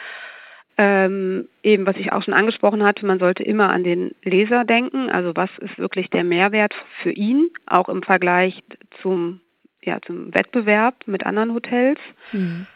Ähm, 0.79 1.47
eben, 1.63 1.87
was 1.87 1.95
ich 1.97 2.11
auch 2.11 2.21
schon 2.21 2.35
angesprochen 2.35 2.83
hatte, 2.83 3.05
man 3.05 3.19
sollte 3.19 3.43
immer 3.43 3.69
an 3.71 3.83
den 3.83 4.11
Leser 4.23 4.63
denken. 4.63 5.09
Also 5.09 5.35
was 5.35 5.49
ist 5.59 5.77
wirklich 5.79 6.09
der 6.09 6.23
Mehrwert 6.23 6.75
für 7.01 7.11
ihn, 7.11 7.49
auch 7.65 7.89
im 7.89 8.03
Vergleich 8.03 8.63
zum, 9.01 9.41
ja, 9.81 9.99
zum 10.05 10.33
Wettbewerb 10.35 10.95
mit 11.07 11.25
anderen 11.25 11.53
Hotels. 11.55 11.99
Mhm. 12.31 12.67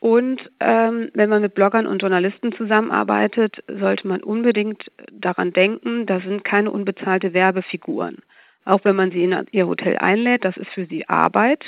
Und 0.00 0.50
ähm, 0.60 1.10
wenn 1.14 1.30
man 1.30 1.42
mit 1.42 1.54
Bloggern 1.54 1.86
und 1.86 2.02
Journalisten 2.02 2.52
zusammenarbeitet, 2.52 3.62
sollte 3.68 4.06
man 4.08 4.22
unbedingt 4.22 4.90
daran 5.12 5.52
denken, 5.52 6.06
da 6.06 6.20
sind 6.20 6.44
keine 6.44 6.70
unbezahlte 6.70 7.32
Werbefiguren 7.32 8.18
auch 8.64 8.84
wenn 8.84 8.96
man 8.96 9.10
sie 9.10 9.24
in 9.24 9.46
ihr 9.52 9.66
Hotel 9.66 9.98
einlädt. 9.98 10.44
Das 10.44 10.56
ist 10.56 10.70
für 10.70 10.86
sie 10.86 11.08
Arbeit 11.08 11.64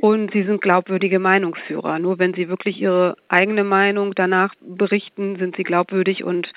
und 0.00 0.32
sie 0.32 0.44
sind 0.44 0.60
glaubwürdige 0.60 1.18
Meinungsführer. 1.18 1.98
Nur 1.98 2.18
wenn 2.18 2.34
sie 2.34 2.48
wirklich 2.48 2.80
ihre 2.80 3.16
eigene 3.28 3.64
Meinung 3.64 4.14
danach 4.14 4.54
berichten, 4.60 5.36
sind 5.36 5.56
sie 5.56 5.62
glaubwürdig 5.62 6.24
und 6.24 6.52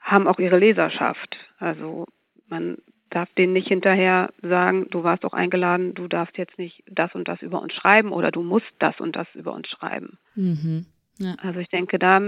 haben 0.00 0.26
auch 0.26 0.38
ihre 0.38 0.58
Leserschaft. 0.58 1.36
Also 1.58 2.06
man 2.48 2.78
darf 3.10 3.28
denen 3.34 3.52
nicht 3.52 3.68
hinterher 3.68 4.32
sagen, 4.40 4.86
du 4.90 5.02
warst 5.02 5.24
doch 5.24 5.32
eingeladen, 5.32 5.94
du 5.94 6.08
darfst 6.08 6.38
jetzt 6.38 6.58
nicht 6.58 6.82
das 6.88 7.14
und 7.14 7.28
das 7.28 7.42
über 7.42 7.60
uns 7.60 7.72
schreiben 7.74 8.12
oder 8.12 8.30
du 8.30 8.42
musst 8.42 8.70
das 8.78 8.98
und 9.00 9.16
das 9.16 9.26
über 9.34 9.52
uns 9.52 9.68
schreiben. 9.68 10.18
Mhm. 10.34 10.86
Ja. 11.18 11.34
Also 11.42 11.60
ich 11.60 11.68
denke, 11.68 11.98
da 11.98 12.20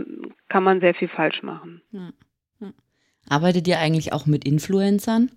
kann 0.49 0.65
man 0.65 0.81
sehr 0.81 0.95
viel 0.95 1.09
falsch 1.09 1.43
machen. 1.43 1.81
Ja. 1.93 2.11
Ja. 2.61 2.73
Arbeitet 3.29 3.67
ihr 3.67 3.79
eigentlich 3.79 4.13
auch 4.13 4.27
mit 4.27 4.45
Influencern? 4.45 5.31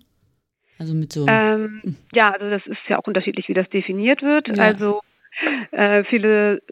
Also 0.78 0.94
mit 0.94 1.12
so. 1.12 1.26
Ähm, 1.28 1.96
ja, 2.12 2.32
also 2.32 2.50
das 2.50 2.66
ist 2.66 2.78
ja 2.88 2.98
auch 2.98 3.06
unterschiedlich, 3.06 3.48
wie 3.48 3.54
das 3.54 3.68
definiert 3.70 4.22
wird. 4.22 4.48
Ja. 4.48 4.64
Also 4.64 5.00
äh, 5.70 6.04
viele, 6.04 6.62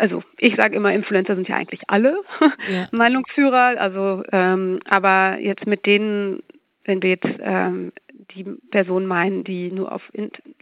also 0.00 0.22
ich 0.38 0.56
sage 0.56 0.76
immer, 0.76 0.92
Influencer 0.92 1.34
sind 1.34 1.48
ja 1.48 1.56
eigentlich 1.56 1.82
alle 1.88 2.16
ja. 2.70 2.88
Meinungsführer. 2.92 3.78
Also, 3.78 4.22
ähm, 4.32 4.80
aber 4.88 5.38
jetzt 5.40 5.66
mit 5.66 5.86
denen, 5.86 6.42
wenn 6.84 7.02
wir 7.02 7.10
jetzt 7.10 7.28
ähm, 7.40 7.92
die 8.34 8.44
Personen 8.70 9.06
meinen, 9.06 9.44
die 9.44 9.70
nur 9.70 9.92
auf, 9.92 10.02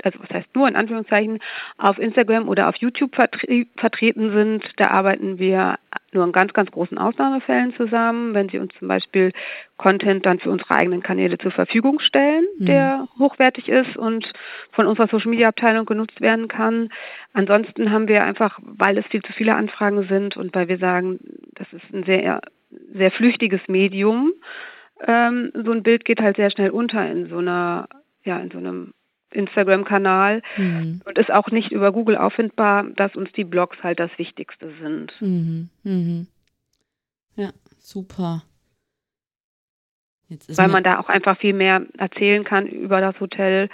also 0.03 0.19
was 0.21 0.31
heißt 0.31 0.55
nur 0.55 0.69
in 0.69 0.77
Anführungszeichen, 0.77 1.39
auf 1.79 1.99
Instagram 1.99 2.49
oder 2.49 2.69
auf 2.69 2.77
YouTube 2.77 3.15
vertre 3.15 3.67
vertreten 3.77 4.33
sind, 4.33 4.65
da 4.77 4.89
arbeiten 4.89 5.39
wir 5.39 5.79
nur 6.15 6.25
in 6.25 6.33
ganz, 6.33 6.53
ganz 6.53 6.71
großen 6.71 6.99
Ausnahmefällen 6.99 7.75
zusammen, 7.75 8.35
wenn 8.35 8.49
sie 8.49 8.59
uns 8.59 8.73
zum 8.79 8.89
Beispiel 8.89 9.33
Content 9.77 10.25
dann 10.25 10.39
für 10.39 10.51
unsere 10.51 10.75
eigenen 10.75 11.03
Kanäle 11.03 11.39
zur 11.39 11.51
Verfügung 11.51 12.01
stellen, 12.01 12.45
mhm. 12.59 12.67
der 12.67 13.09
hochwertig 13.19 13.69
ist 13.69 13.97
und 13.97 14.33
von 14.73 14.87
unserer 14.87 15.09
Social 15.09 15.31
Media 15.31 15.49
Abteilung 15.49 15.87
genutzt 15.87 16.21
werden 16.21 16.49
kann. 16.49 16.91
Ansonsten 17.33 17.91
haben 17.91 18.09
wir 18.09 18.25
einfach, 18.25 18.59
weil 18.63 18.97
es 18.99 19.07
viel 19.07 19.23
zu 19.23 19.33
viele 19.33 19.55
Anfragen 19.55 20.07
sind 20.09 20.37
und 20.37 20.55
weil 20.55 20.69
wir 20.69 20.79
sagen, 20.79 21.19
das 21.55 21.73
ist 21.73 21.93
ein 21.93 22.05
sehr, 22.05 22.41
sehr 22.93 23.11
flüchtiges 23.11 23.61
Medium, 23.69 24.33
ähm, 25.07 25.53
so 25.55 25.73
ein 25.73 25.83
Bild 25.83 26.05
geht 26.05 26.21
halt 26.21 26.37
sehr 26.37 26.51
schnell 26.51 26.71
unter 26.71 27.09
in 27.11 27.29
so 27.29 27.39
einer, 27.39 27.89
ja, 28.25 28.39
in 28.39 28.51
so 28.51 28.59
einem 28.59 28.95
Instagram-Kanal 29.35 30.43
mhm. 30.57 31.01
und 31.05 31.19
ist 31.19 31.31
auch 31.31 31.49
nicht 31.51 31.73
über 31.73 31.93
Google 31.93 32.17
auffindbar, 32.17 32.85
dass 32.97 33.17
uns 33.17 33.33
die 33.33 33.45
Blogs 33.45 33.83
halt 33.83 34.01
das 34.01 34.11
Wichtigste 34.17 34.73
sind. 34.81 35.13
Mhm. 35.21 35.69
Mhm. 35.83 36.27
Ja, 37.37 37.51
super. 37.79 38.43
Weil 40.49 40.69
man 40.69 40.83
da 40.83 40.99
auch 40.99 41.09
einfach 41.09 41.39
viel 41.39 41.53
mehr 41.53 41.83
erzählen 41.99 42.45
kann 42.45 42.67
über 42.67 43.01
das 43.01 43.19
Hotel 43.21 43.69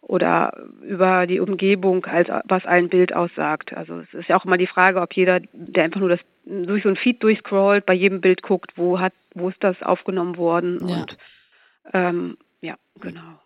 oder 0.00 0.56
über 0.82 1.26
die 1.26 1.40
Umgebung, 1.40 2.04
als 2.06 2.28
was 2.44 2.64
ein 2.64 2.88
Bild 2.88 3.12
aussagt. 3.12 3.76
Also 3.76 4.00
es 4.00 4.14
ist 4.14 4.28
ja 4.28 4.38
auch 4.38 4.44
immer 4.44 4.56
die 4.56 4.68
Frage, 4.68 5.00
ob 5.00 5.12
jeder, 5.14 5.40
der 5.52 5.84
einfach 5.84 6.00
nur 6.00 6.10
das 6.10 6.20
durch 6.44 6.84
so 6.84 6.88
ein 6.88 6.96
Feed 6.96 7.22
durchscrollt, 7.22 7.84
bei 7.86 7.94
jedem 7.94 8.20
Bild 8.20 8.42
guckt, 8.42 8.72
wo 8.76 9.00
hat, 9.00 9.12
wo 9.34 9.48
ist 9.48 9.62
das 9.64 9.82
aufgenommen 9.82 10.36
worden 10.36 10.86
ja. 10.88 10.96
und 10.96 11.18
ähm, 11.92 12.36
ja, 12.60 12.76
genau. 13.00 13.40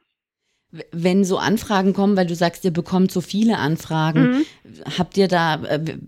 Wenn 0.92 1.24
so 1.24 1.38
Anfragen 1.38 1.92
kommen, 1.92 2.16
weil 2.16 2.26
du 2.26 2.34
sagst, 2.34 2.64
ihr 2.64 2.72
bekommt 2.72 3.10
so 3.10 3.20
viele 3.20 3.58
Anfragen, 3.58 4.22
mhm. 4.22 4.44
habt 4.98 5.16
ihr 5.16 5.26
da, 5.26 5.62
äh, 5.64 5.98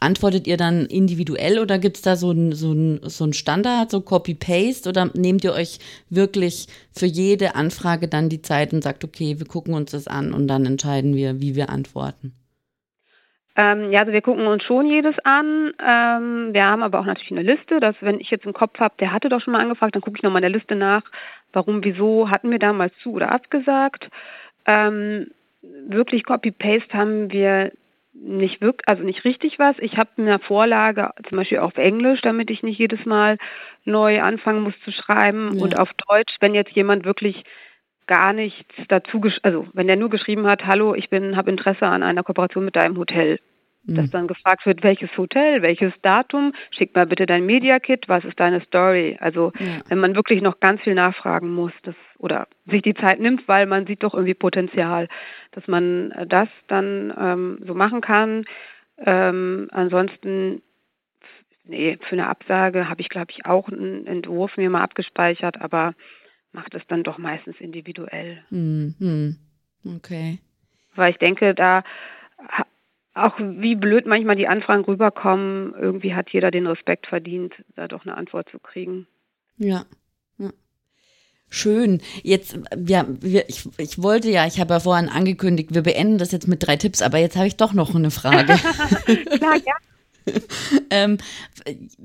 antwortet 0.00 0.46
ihr 0.46 0.56
dann 0.56 0.86
individuell 0.86 1.58
oder 1.58 1.78
gibt 1.78 1.96
es 1.96 2.02
da 2.02 2.16
so 2.16 2.30
ein, 2.32 2.52
so, 2.52 2.72
ein, 2.72 3.00
so 3.04 3.24
ein 3.24 3.32
Standard, 3.32 3.90
so 3.90 4.00
Copy-Paste 4.00 4.88
oder 4.88 5.10
nehmt 5.14 5.44
ihr 5.44 5.52
euch 5.52 5.78
wirklich 6.10 6.66
für 6.92 7.06
jede 7.06 7.54
Anfrage 7.54 8.08
dann 8.08 8.28
die 8.28 8.42
Zeit 8.42 8.72
und 8.72 8.82
sagt, 8.82 9.04
okay, 9.04 9.38
wir 9.38 9.46
gucken 9.46 9.74
uns 9.74 9.92
das 9.92 10.06
an 10.08 10.32
und 10.32 10.48
dann 10.48 10.66
entscheiden 10.66 11.14
wir, 11.14 11.40
wie 11.40 11.54
wir 11.54 11.70
antworten? 11.70 12.32
Ähm, 13.54 13.92
ja, 13.92 14.00
also 14.00 14.12
wir 14.12 14.22
gucken 14.22 14.46
uns 14.46 14.62
schon 14.64 14.86
jedes 14.86 15.18
an. 15.24 15.72
Ähm, 15.78 16.54
wir 16.54 16.64
haben 16.64 16.82
aber 16.82 17.00
auch 17.00 17.04
natürlich 17.04 17.32
eine 17.32 17.42
Liste, 17.42 17.80
dass 17.80 17.94
wenn 18.00 18.18
ich 18.18 18.30
jetzt 18.30 18.44
einen 18.44 18.54
Kopf 18.54 18.78
habe, 18.80 18.94
der 18.98 19.12
hatte 19.12 19.28
doch 19.28 19.40
schon 19.40 19.52
mal 19.52 19.60
angefragt, 19.60 19.94
dann 19.94 20.02
gucke 20.02 20.16
ich 20.16 20.22
nochmal 20.22 20.42
in 20.42 20.50
der 20.50 20.58
Liste 20.58 20.74
nach, 20.74 21.02
warum, 21.52 21.84
wieso, 21.84 22.30
hatten 22.30 22.50
wir 22.50 22.58
damals 22.58 22.96
zu 23.02 23.12
oder 23.12 23.30
abgesagt. 23.30 24.08
Ähm, 24.64 25.28
wirklich 25.60 26.24
Copy-Paste 26.24 26.94
haben 26.94 27.30
wir 27.30 27.72
nicht 28.14 28.60
wirklich, 28.60 28.88
also 28.88 29.02
nicht 29.02 29.24
richtig 29.24 29.58
was. 29.58 29.76
Ich 29.78 29.96
habe 29.96 30.10
eine 30.16 30.38
Vorlage, 30.38 31.10
zum 31.28 31.38
Beispiel 31.38 31.58
auf 31.58 31.76
Englisch, 31.76 32.20
damit 32.20 32.50
ich 32.50 32.62
nicht 32.62 32.78
jedes 32.78 33.04
Mal 33.04 33.38
neu 33.84 34.22
anfangen 34.22 34.62
muss 34.62 34.78
zu 34.84 34.92
schreiben. 34.92 35.50
Ja. 35.54 35.62
Und 35.62 35.78
auf 35.78 35.90
Deutsch, 36.08 36.36
wenn 36.40 36.54
jetzt 36.54 36.72
jemand 36.72 37.04
wirklich 37.04 37.44
gar 38.06 38.32
nichts 38.32 38.74
dazu, 38.88 39.20
also 39.42 39.66
wenn 39.72 39.86
der 39.86 39.96
nur 39.96 40.10
geschrieben 40.10 40.46
hat, 40.46 40.66
hallo, 40.66 40.94
ich 40.94 41.10
bin, 41.10 41.36
habe 41.36 41.50
Interesse 41.50 41.86
an 41.86 42.02
einer 42.02 42.22
Kooperation 42.22 42.64
mit 42.64 42.76
deinem 42.76 42.96
Hotel, 42.96 43.38
mhm. 43.84 43.94
dass 43.94 44.10
dann 44.10 44.28
gefragt 44.28 44.66
wird, 44.66 44.82
welches 44.82 45.16
Hotel, 45.16 45.62
welches 45.62 45.92
Datum, 46.02 46.52
schick 46.70 46.94
mal 46.94 47.06
bitte 47.06 47.26
dein 47.26 47.46
Media-Kit, 47.46 48.08
was 48.08 48.24
ist 48.24 48.38
deine 48.38 48.60
Story? 48.62 49.16
Also 49.20 49.52
ja. 49.58 49.80
wenn 49.88 49.98
man 49.98 50.14
wirklich 50.14 50.42
noch 50.42 50.60
ganz 50.60 50.80
viel 50.82 50.94
nachfragen 50.94 51.52
muss, 51.54 51.72
das 51.82 51.94
oder 52.18 52.46
sich 52.66 52.82
die 52.82 52.94
Zeit 52.94 53.20
nimmt, 53.20 53.46
weil 53.48 53.66
man 53.66 53.86
sieht 53.86 54.02
doch 54.02 54.14
irgendwie 54.14 54.34
Potenzial, 54.34 55.08
dass 55.52 55.66
man 55.66 56.14
das 56.28 56.48
dann 56.68 57.12
ähm, 57.18 57.58
so 57.66 57.74
machen 57.74 58.00
kann. 58.00 58.44
Ähm, 58.98 59.68
ansonsten, 59.72 60.62
nee, 61.64 61.98
für 62.02 62.12
eine 62.12 62.28
Absage 62.28 62.88
habe 62.88 63.00
ich, 63.00 63.08
glaube 63.08 63.30
ich, 63.30 63.44
auch 63.46 63.68
einen 63.68 64.06
Entwurf 64.06 64.56
mir 64.56 64.70
mal 64.70 64.82
abgespeichert, 64.82 65.60
aber 65.60 65.94
macht 66.52 66.74
es 66.74 66.82
dann 66.88 67.02
doch 67.02 67.18
meistens 67.18 67.56
individuell. 67.60 68.42
Mhm. 68.50 69.36
Okay. 69.84 70.38
Weil 70.94 71.12
ich 71.12 71.18
denke, 71.18 71.54
da 71.54 71.82
auch 73.14 73.34
wie 73.38 73.74
blöd 73.74 74.06
manchmal 74.06 74.36
die 74.36 74.48
Anfragen 74.48 74.84
rüberkommen, 74.84 75.74
irgendwie 75.78 76.14
hat 76.14 76.30
jeder 76.30 76.50
den 76.50 76.66
Respekt 76.66 77.06
verdient, 77.06 77.54
da 77.74 77.88
doch 77.88 78.04
eine 78.06 78.16
Antwort 78.16 78.48
zu 78.50 78.58
kriegen. 78.58 79.06
Ja. 79.58 79.84
ja. 80.38 80.50
Schön. 81.50 82.00
Jetzt, 82.22 82.58
ja, 82.86 83.04
wir, 83.20 83.48
ich, 83.48 83.68
ich 83.76 84.02
wollte 84.02 84.30
ja, 84.30 84.46
ich 84.46 84.60
habe 84.60 84.74
ja 84.74 84.80
vorhin 84.80 85.10
angekündigt, 85.10 85.74
wir 85.74 85.82
beenden 85.82 86.18
das 86.18 86.32
jetzt 86.32 86.48
mit 86.48 86.66
drei 86.66 86.76
Tipps, 86.76 87.02
aber 87.02 87.18
jetzt 87.18 87.36
habe 87.36 87.46
ich 87.46 87.56
doch 87.56 87.74
noch 87.74 87.94
eine 87.94 88.10
Frage. 88.10 88.54
Klar, 89.36 89.56
ja. 89.56 89.74
ähm, 90.90 91.18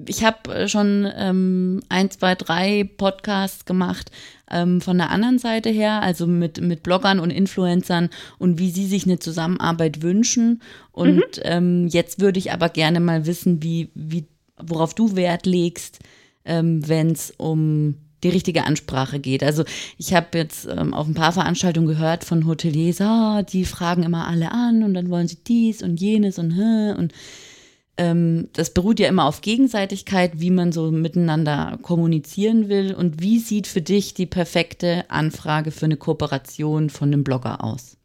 ich 0.07 0.25
habe 0.25 0.67
schon 0.67 1.07
ähm, 1.15 1.83
ein, 1.87 2.09
zwei, 2.09 2.35
drei 2.35 2.89
Podcasts 2.97 3.65
gemacht 3.65 4.11
ähm, 4.51 4.81
von 4.81 4.97
der 4.97 5.09
anderen 5.09 5.39
Seite 5.39 5.69
her, 5.69 6.01
also 6.01 6.27
mit, 6.27 6.61
mit 6.61 6.83
Bloggern 6.83 7.19
und 7.19 7.31
Influencern 7.31 8.09
und 8.37 8.59
wie 8.59 8.71
sie 8.71 8.85
sich 8.85 9.05
eine 9.05 9.19
Zusammenarbeit 9.19 10.01
wünschen. 10.01 10.61
Und 10.91 11.17
mhm. 11.17 11.43
ähm, 11.43 11.87
jetzt 11.87 12.19
würde 12.21 12.39
ich 12.39 12.51
aber 12.51 12.69
gerne 12.69 12.99
mal 12.99 13.25
wissen, 13.25 13.61
wie, 13.63 13.89
wie, 13.93 14.25
worauf 14.57 14.93
du 14.93 15.15
Wert 15.15 15.45
legst, 15.45 15.99
ähm, 16.45 16.87
wenn 16.87 17.11
es 17.11 17.33
um 17.37 17.95
die 18.23 18.29
richtige 18.29 18.63
Ansprache 18.63 19.19
geht. 19.19 19.43
Also 19.43 19.63
ich 19.97 20.13
habe 20.13 20.37
jetzt 20.37 20.67
ähm, 20.67 20.93
auf 20.93 21.07
ein 21.07 21.13
paar 21.13 21.33
Veranstaltungen 21.33 21.87
gehört 21.87 22.23
von 22.23 22.47
Hoteliers, 22.47 22.99
ah, 23.01 23.43
die 23.43 23.65
fragen 23.65 24.03
immer 24.03 24.27
alle 24.27 24.51
an 24.51 24.83
und 24.83 24.93
dann 24.95 25.09
wollen 25.09 25.27
sie 25.27 25.37
dies 25.43 25.83
und 25.83 25.99
jenes 25.99 26.39
und 26.39 26.57
und 26.97 27.13
ähm, 27.97 28.49
das 28.53 28.73
beruht 28.73 28.99
ja 28.99 29.07
immer 29.07 29.25
auf 29.25 29.41
Gegenseitigkeit, 29.41 30.33
wie 30.35 30.51
man 30.51 30.71
so 30.71 30.91
miteinander 30.91 31.79
kommunizieren 31.81 32.69
will. 32.69 32.93
Und 32.93 33.21
wie 33.21 33.39
sieht 33.39 33.67
für 33.67 33.81
dich 33.81 34.13
die 34.13 34.25
perfekte 34.25 35.05
Anfrage 35.09 35.71
für 35.71 35.85
eine 35.85 35.97
Kooperation 35.97 36.89
von 36.89 37.09
einem 37.09 37.23
Blogger 37.23 37.63
aus? 37.63 37.97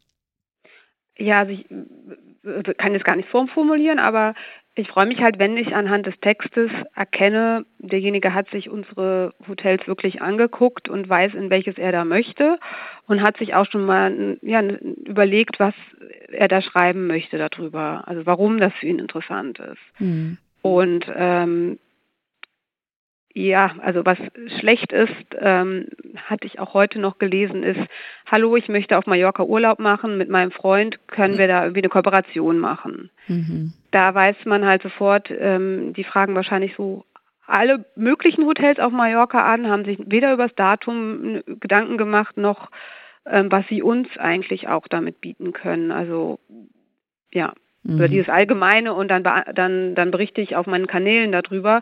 Ja, 1.17 1.39
also 1.39 1.53
ich 1.53 1.69
äh, 1.69 2.73
kann 2.73 2.93
jetzt 2.93 3.05
gar 3.05 3.15
nicht 3.15 3.29
formformulieren, 3.29 3.99
aber 3.99 4.33
ich 4.75 4.87
freue 4.87 5.05
mich 5.05 5.21
halt, 5.21 5.37
wenn 5.37 5.55
ich 5.55 5.75
anhand 5.75 6.07
des 6.07 6.19
Textes 6.19 6.71
erkenne, 6.95 7.65
derjenige 7.77 8.33
hat 8.33 8.49
sich 8.49 8.69
unsere 8.69 9.33
Hotels 9.47 9.87
wirklich 9.87 10.21
angeguckt 10.21 10.89
und 10.89 11.07
weiß, 11.07 11.35
in 11.35 11.51
welches 11.51 11.77
er 11.77 11.91
da 11.91 12.05
möchte 12.05 12.57
und 13.07 13.21
hat 13.21 13.37
sich 13.37 13.53
auch 13.53 13.67
schon 13.69 13.85
mal 13.85 14.37
ja, 14.41 14.61
überlegt, 14.61 15.59
was 15.59 15.75
er 16.29 16.47
da 16.47 16.61
schreiben 16.61 17.05
möchte 17.05 17.37
darüber, 17.37 18.07
also 18.07 18.25
warum 18.25 18.57
das 18.57 18.73
für 18.73 18.87
ihn 18.87 18.97
interessant 18.97 19.59
ist. 19.59 19.99
Mhm. 19.99 20.37
Und 20.63 21.05
ähm, 21.15 21.77
ja, 23.33 23.73
also 23.81 24.05
was 24.05 24.17
schlecht 24.59 24.93
ist, 24.93 25.15
ähm, 25.39 25.87
hatte 26.27 26.45
ich 26.45 26.59
auch 26.59 26.75
heute 26.75 26.99
noch 26.99 27.17
gelesen, 27.17 27.63
ist, 27.63 27.79
hallo, 28.27 28.55
ich 28.55 28.69
möchte 28.69 28.97
auf 28.97 29.07
Mallorca 29.07 29.43
Urlaub 29.43 29.79
machen 29.79 30.17
mit 30.17 30.29
meinem 30.29 30.51
Freund, 30.51 30.99
können 31.07 31.39
wir 31.39 31.47
da 31.47 31.63
irgendwie 31.63 31.81
eine 31.81 31.89
Kooperation 31.89 32.59
machen? 32.59 33.09
Mhm. 33.27 33.73
Da 33.89 34.13
weiß 34.13 34.35
man 34.45 34.65
halt 34.65 34.83
sofort, 34.83 35.31
ähm, 35.31 35.93
die 35.93 36.03
fragen 36.03 36.35
wahrscheinlich 36.35 36.75
so 36.75 37.05
alle 37.47 37.85
möglichen 37.95 38.45
Hotels 38.45 38.79
auf 38.79 38.91
Mallorca 38.91 39.51
an, 39.51 39.67
haben 39.67 39.85
sich 39.85 39.97
weder 40.05 40.31
über 40.33 40.47
das 40.47 40.55
Datum 40.55 41.41
Gedanken 41.59 41.97
gemacht, 41.97 42.37
noch 42.37 42.69
ähm, 43.25 43.51
was 43.51 43.65
sie 43.67 43.81
uns 43.81 44.07
eigentlich 44.17 44.67
auch 44.67 44.87
damit 44.87 45.21
bieten 45.21 45.53
können. 45.53 45.91
Also 45.91 46.39
ja, 47.31 47.53
mhm. 47.81 47.95
über 47.95 48.07
dieses 48.07 48.29
Allgemeine 48.29 48.93
und 48.93 49.09
dann, 49.09 49.23
dann, 49.23 49.95
dann 49.95 50.11
berichte 50.11 50.41
ich 50.41 50.55
auf 50.55 50.67
meinen 50.67 50.87
Kanälen 50.87 51.31
darüber 51.31 51.81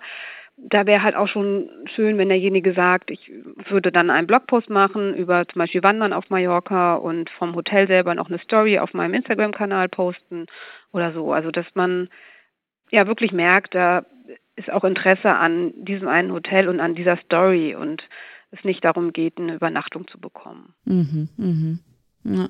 da 0.63 0.85
wäre 0.85 1.01
halt 1.01 1.15
auch 1.15 1.27
schon 1.27 1.69
schön, 1.85 2.17
wenn 2.17 2.29
derjenige 2.29 2.73
sagt, 2.73 3.09
ich 3.09 3.31
würde 3.67 3.91
dann 3.91 4.09
einen 4.09 4.27
Blogpost 4.27 4.69
machen 4.69 5.15
über 5.15 5.47
zum 5.47 5.59
Beispiel 5.59 5.83
Wandern 5.83 6.13
auf 6.13 6.29
Mallorca 6.29 6.95
und 6.95 7.29
vom 7.31 7.55
Hotel 7.55 7.87
selber 7.87 8.13
noch 8.13 8.29
eine 8.29 8.39
Story 8.39 8.77
auf 8.79 8.93
meinem 8.93 9.15
Instagram-Kanal 9.15 9.89
posten 9.89 10.45
oder 10.91 11.13
so. 11.13 11.33
Also 11.33 11.51
dass 11.51 11.65
man 11.73 12.09
ja 12.91 13.07
wirklich 13.07 13.31
merkt, 13.31 13.73
da 13.73 14.05
ist 14.55 14.71
auch 14.71 14.83
Interesse 14.83 15.33
an 15.33 15.73
diesem 15.77 16.07
einen 16.07 16.31
Hotel 16.31 16.67
und 16.67 16.79
an 16.79 16.95
dieser 16.95 17.17
Story 17.17 17.75
und 17.75 18.07
es 18.51 18.63
nicht 18.63 18.83
darum 18.83 19.13
geht, 19.13 19.39
eine 19.39 19.55
Übernachtung 19.55 20.07
zu 20.07 20.19
bekommen. 20.19 20.75
Mhm, 20.85 21.29
mhm. 21.37 21.79
Ja. 22.23 22.49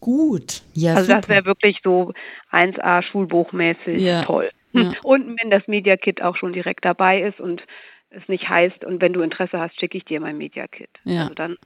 Gut. 0.00 0.62
Ja, 0.74 0.94
also 0.94 1.06
super. 1.06 1.20
das 1.20 1.28
wäre 1.28 1.44
wirklich 1.46 1.80
so 1.84 2.12
1A 2.50 3.02
schulbuchmäßig 3.02 4.02
ja. 4.02 4.22
toll. 4.22 4.50
Ja. 4.72 4.92
Und 5.02 5.38
wenn 5.40 5.50
das 5.50 5.66
Media 5.68 5.96
Kit 5.96 6.22
auch 6.22 6.36
schon 6.36 6.52
direkt 6.52 6.84
dabei 6.84 7.22
ist 7.22 7.40
und 7.40 7.62
es 8.10 8.26
nicht 8.28 8.48
heißt, 8.48 8.84
und 8.84 9.00
wenn 9.00 9.14
du 9.14 9.22
Interesse 9.22 9.58
hast, 9.58 9.78
schicke 9.80 9.96
ich 9.96 10.04
dir 10.04 10.20
mein 10.20 10.36
Media 10.36 10.66
Kit. 10.66 10.90
Ja. 11.04 11.22
Also 11.22 11.34
dann 11.34 11.56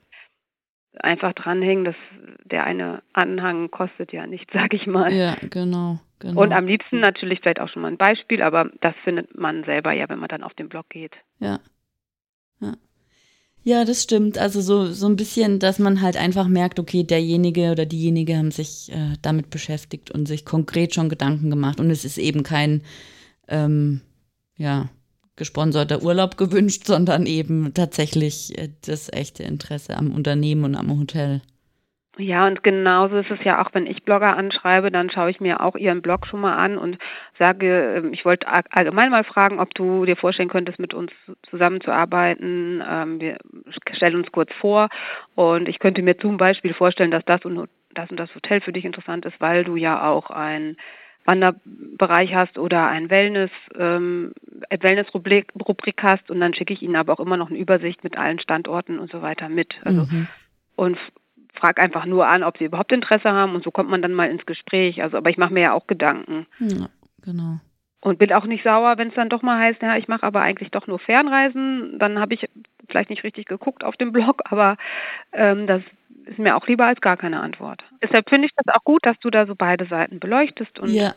einfach 0.99 1.33
dranhängen, 1.33 1.85
dass 1.85 1.95
der 2.43 2.63
eine 2.63 3.03
Anhang 3.13 3.69
kostet 3.69 4.11
ja 4.13 4.25
nichts, 4.27 4.51
sag 4.53 4.73
ich 4.73 4.87
mal. 4.87 5.13
Ja, 5.13 5.35
genau, 5.49 5.99
genau. 6.19 6.41
Und 6.41 6.53
am 6.53 6.67
liebsten 6.67 6.99
natürlich 6.99 7.41
vielleicht 7.41 7.59
auch 7.59 7.69
schon 7.69 7.81
mal 7.81 7.89
ein 7.89 7.97
Beispiel, 7.97 8.41
aber 8.41 8.71
das 8.81 8.95
findet 9.03 9.37
man 9.37 9.63
selber 9.63 9.91
ja, 9.91 10.07
wenn 10.09 10.19
man 10.19 10.29
dann 10.29 10.43
auf 10.43 10.53
den 10.53 10.69
Blog 10.69 10.89
geht. 10.89 11.15
Ja. 11.39 11.59
Ja. 12.59 12.73
Ja, 13.67 13.83
das 13.83 14.01
stimmt. 14.01 14.37
Also 14.37 14.61
so, 14.61 14.93
so 14.93 15.07
ein 15.07 15.17
bisschen, 15.17 15.59
dass 15.59 15.77
man 15.77 15.99
halt 16.01 16.15
einfach 16.15 16.47
merkt, 16.47 16.79
okay, 16.79 17.03
derjenige 17.03 17.69
oder 17.73 17.85
diejenige 17.85 18.37
haben 18.37 18.51
sich 18.51 18.89
äh, 18.93 19.17
damit 19.21 19.49
beschäftigt 19.49 20.09
und 20.09 20.25
sich 20.25 20.45
konkret 20.45 20.95
schon 20.95 21.09
Gedanken 21.09 21.49
gemacht. 21.49 21.81
Und 21.81 21.89
es 21.91 22.05
ist 22.05 22.17
eben 22.17 22.43
kein, 22.43 22.81
ähm, 23.49 23.99
ja, 24.55 24.89
gesponserter 25.35 26.01
Urlaub 26.01 26.37
gewünscht, 26.37 26.87
sondern 26.87 27.25
eben 27.25 27.73
tatsächlich 27.73 28.57
äh, 28.57 28.69
das 28.85 29.11
echte 29.11 29.43
Interesse 29.43 29.97
am 29.97 30.13
Unternehmen 30.13 30.63
und 30.63 30.75
am 30.75 30.97
Hotel. 30.97 31.41
Ja, 32.19 32.47
und 32.47 32.63
genauso 32.63 33.17
ist 33.17 33.29
es 33.29 33.43
ja 33.43 33.61
auch, 33.61 33.69
wenn 33.73 33.85
ich 33.85 34.03
Blogger 34.03 34.35
anschreibe, 34.35 34.91
dann 34.91 35.09
schaue 35.09 35.29
ich 35.29 35.39
mir 35.39 35.61
auch 35.61 35.75
ihren 35.75 36.01
Blog 36.01 36.25
schon 36.25 36.41
mal 36.41 36.55
an 36.55 36.77
und 36.77 36.97
sage, 37.37 37.95
ähm, 37.97 38.13
ich 38.13 38.25
wollte 38.25 38.47
allgemein 38.47 39.11
mal 39.11 39.23
fragen, 39.23 39.59
ob 39.59 39.73
du 39.75 40.05
dir 40.05 40.15
vorstellen 40.15 40.49
könntest, 40.49 40.79
mit 40.79 40.93
uns 40.93 41.11
zusammenzuarbeiten. 41.49 42.83
Ähm, 42.87 43.21
wir 43.21 43.37
stellen 43.91 44.15
uns 44.15 44.31
kurz 44.31 44.51
vor 44.53 44.89
und 45.35 45.69
ich 45.69 45.79
könnte 45.79 46.01
mir 46.01 46.17
zum 46.17 46.37
Beispiel 46.37 46.73
vorstellen, 46.73 47.11
dass 47.11 47.25
das 47.25 47.45
und 47.45 47.69
das 47.93 48.09
und 48.09 48.17
das 48.17 48.33
Hotel 48.33 48.61
für 48.61 48.73
dich 48.73 48.85
interessant 48.85 49.25
ist, 49.25 49.39
weil 49.39 49.63
du 49.63 49.75
ja 49.75 50.07
auch 50.07 50.31
ein 50.31 50.77
Wanderbereich 51.25 52.33
hast 52.33 52.57
oder 52.57 52.87
ein 52.87 53.09
Wellness, 53.09 53.51
ähm, 53.77 54.33
Wellness-Rubrik 54.69 56.01
hast 56.01 56.31
und 56.31 56.39
dann 56.39 56.53
schicke 56.53 56.73
ich 56.73 56.81
Ihnen 56.81 56.95
aber 56.95 57.13
auch 57.13 57.19
immer 57.19 57.37
noch 57.37 57.49
eine 57.49 57.59
Übersicht 57.59 58.03
mit 58.03 58.17
allen 58.17 58.39
Standorten 58.39 58.97
und 58.97 59.11
so 59.11 59.21
weiter 59.21 59.49
mit. 59.49 59.75
Also 59.83 60.03
mhm. 60.03 60.27
und 60.75 60.97
frag 61.57 61.79
einfach 61.79 62.05
nur 62.05 62.27
an, 62.27 62.43
ob 62.43 62.57
sie 62.57 62.65
überhaupt 62.65 62.91
Interesse 62.91 63.31
haben 63.31 63.55
und 63.55 63.63
so 63.63 63.71
kommt 63.71 63.89
man 63.89 64.01
dann 64.01 64.13
mal 64.13 64.29
ins 64.29 64.45
Gespräch. 64.45 65.01
Also, 65.01 65.17
aber 65.17 65.29
ich 65.29 65.37
mache 65.37 65.53
mir 65.53 65.61
ja 65.61 65.73
auch 65.73 65.87
Gedanken. 65.87 66.45
Ja, 66.59 66.87
genau. 67.23 67.59
Und 68.01 68.19
bin 68.19 68.31
auch 68.31 68.45
nicht 68.45 68.63
sauer, 68.63 68.97
wenn 68.97 69.09
es 69.09 69.15
dann 69.15 69.29
doch 69.29 69.41
mal 69.41 69.59
heißt, 69.59 69.81
ja, 69.81 69.97
ich 69.97 70.07
mache 70.07 70.23
aber 70.23 70.41
eigentlich 70.41 70.71
doch 70.71 70.87
nur 70.87 70.99
Fernreisen. 70.99 71.97
Dann 71.99 72.19
habe 72.19 72.35
ich 72.35 72.47
vielleicht 72.87 73.09
nicht 73.09 73.23
richtig 73.23 73.45
geguckt 73.47 73.83
auf 73.83 73.97
dem 73.97 74.11
Blog, 74.11 74.41
aber 74.45 74.77
ähm, 75.33 75.67
das 75.67 75.81
ist 76.25 76.39
mir 76.39 76.55
auch 76.55 76.67
lieber 76.67 76.85
als 76.85 77.01
gar 77.01 77.17
keine 77.17 77.41
Antwort. 77.41 77.83
Deshalb 78.03 78.29
finde 78.29 78.47
ich 78.47 78.53
das 78.55 78.75
auch 78.75 78.83
gut, 78.83 79.05
dass 79.05 79.17
du 79.19 79.29
da 79.29 79.45
so 79.45 79.55
beide 79.55 79.85
Seiten 79.87 80.19
beleuchtest 80.19 80.79
und 80.79 80.89
ja. 80.89 81.13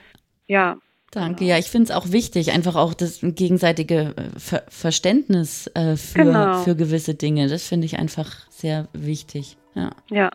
ja 0.46 0.78
Danke. 1.10 1.44
Ja, 1.44 1.58
ich 1.58 1.66
finde 1.66 1.90
es 1.90 1.96
auch 1.96 2.12
wichtig, 2.12 2.52
einfach 2.52 2.76
auch 2.76 2.94
das 2.94 3.18
gegenseitige 3.20 4.14
äh, 4.16 4.38
Ver 4.38 4.62
Verständnis 4.68 5.66
äh, 5.74 5.96
für, 5.96 6.24
genau. 6.24 6.62
für 6.62 6.76
gewisse 6.76 7.14
Dinge. 7.14 7.48
Das 7.48 7.66
finde 7.66 7.86
ich 7.86 7.98
einfach 7.98 8.48
sehr 8.48 8.86
wichtig. 8.92 9.56
Ja. 9.74 9.90
Ja. 10.10 10.30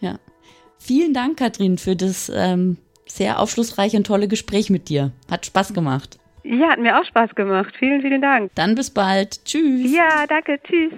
Ja. 0.00 0.18
Vielen 0.78 1.12
Dank, 1.12 1.38
Katrin, 1.38 1.78
für 1.78 1.96
das 1.96 2.30
ähm, 2.34 2.78
sehr 3.06 3.40
aufschlussreiche 3.40 3.96
und 3.96 4.06
tolle 4.06 4.28
Gespräch 4.28 4.70
mit 4.70 4.88
dir. 4.88 5.12
Hat 5.30 5.46
Spaß 5.46 5.74
gemacht. 5.74 6.18
Ja, 6.44 6.70
hat 6.70 6.78
mir 6.78 6.98
auch 6.98 7.04
Spaß 7.04 7.34
gemacht. 7.34 7.74
Vielen, 7.78 8.00
vielen 8.00 8.22
Dank. 8.22 8.52
Dann 8.54 8.74
bis 8.74 8.90
bald. 8.90 9.44
Tschüss. 9.44 9.92
Ja, 9.92 10.26
danke. 10.26 10.58
Tschüss. 10.62 10.92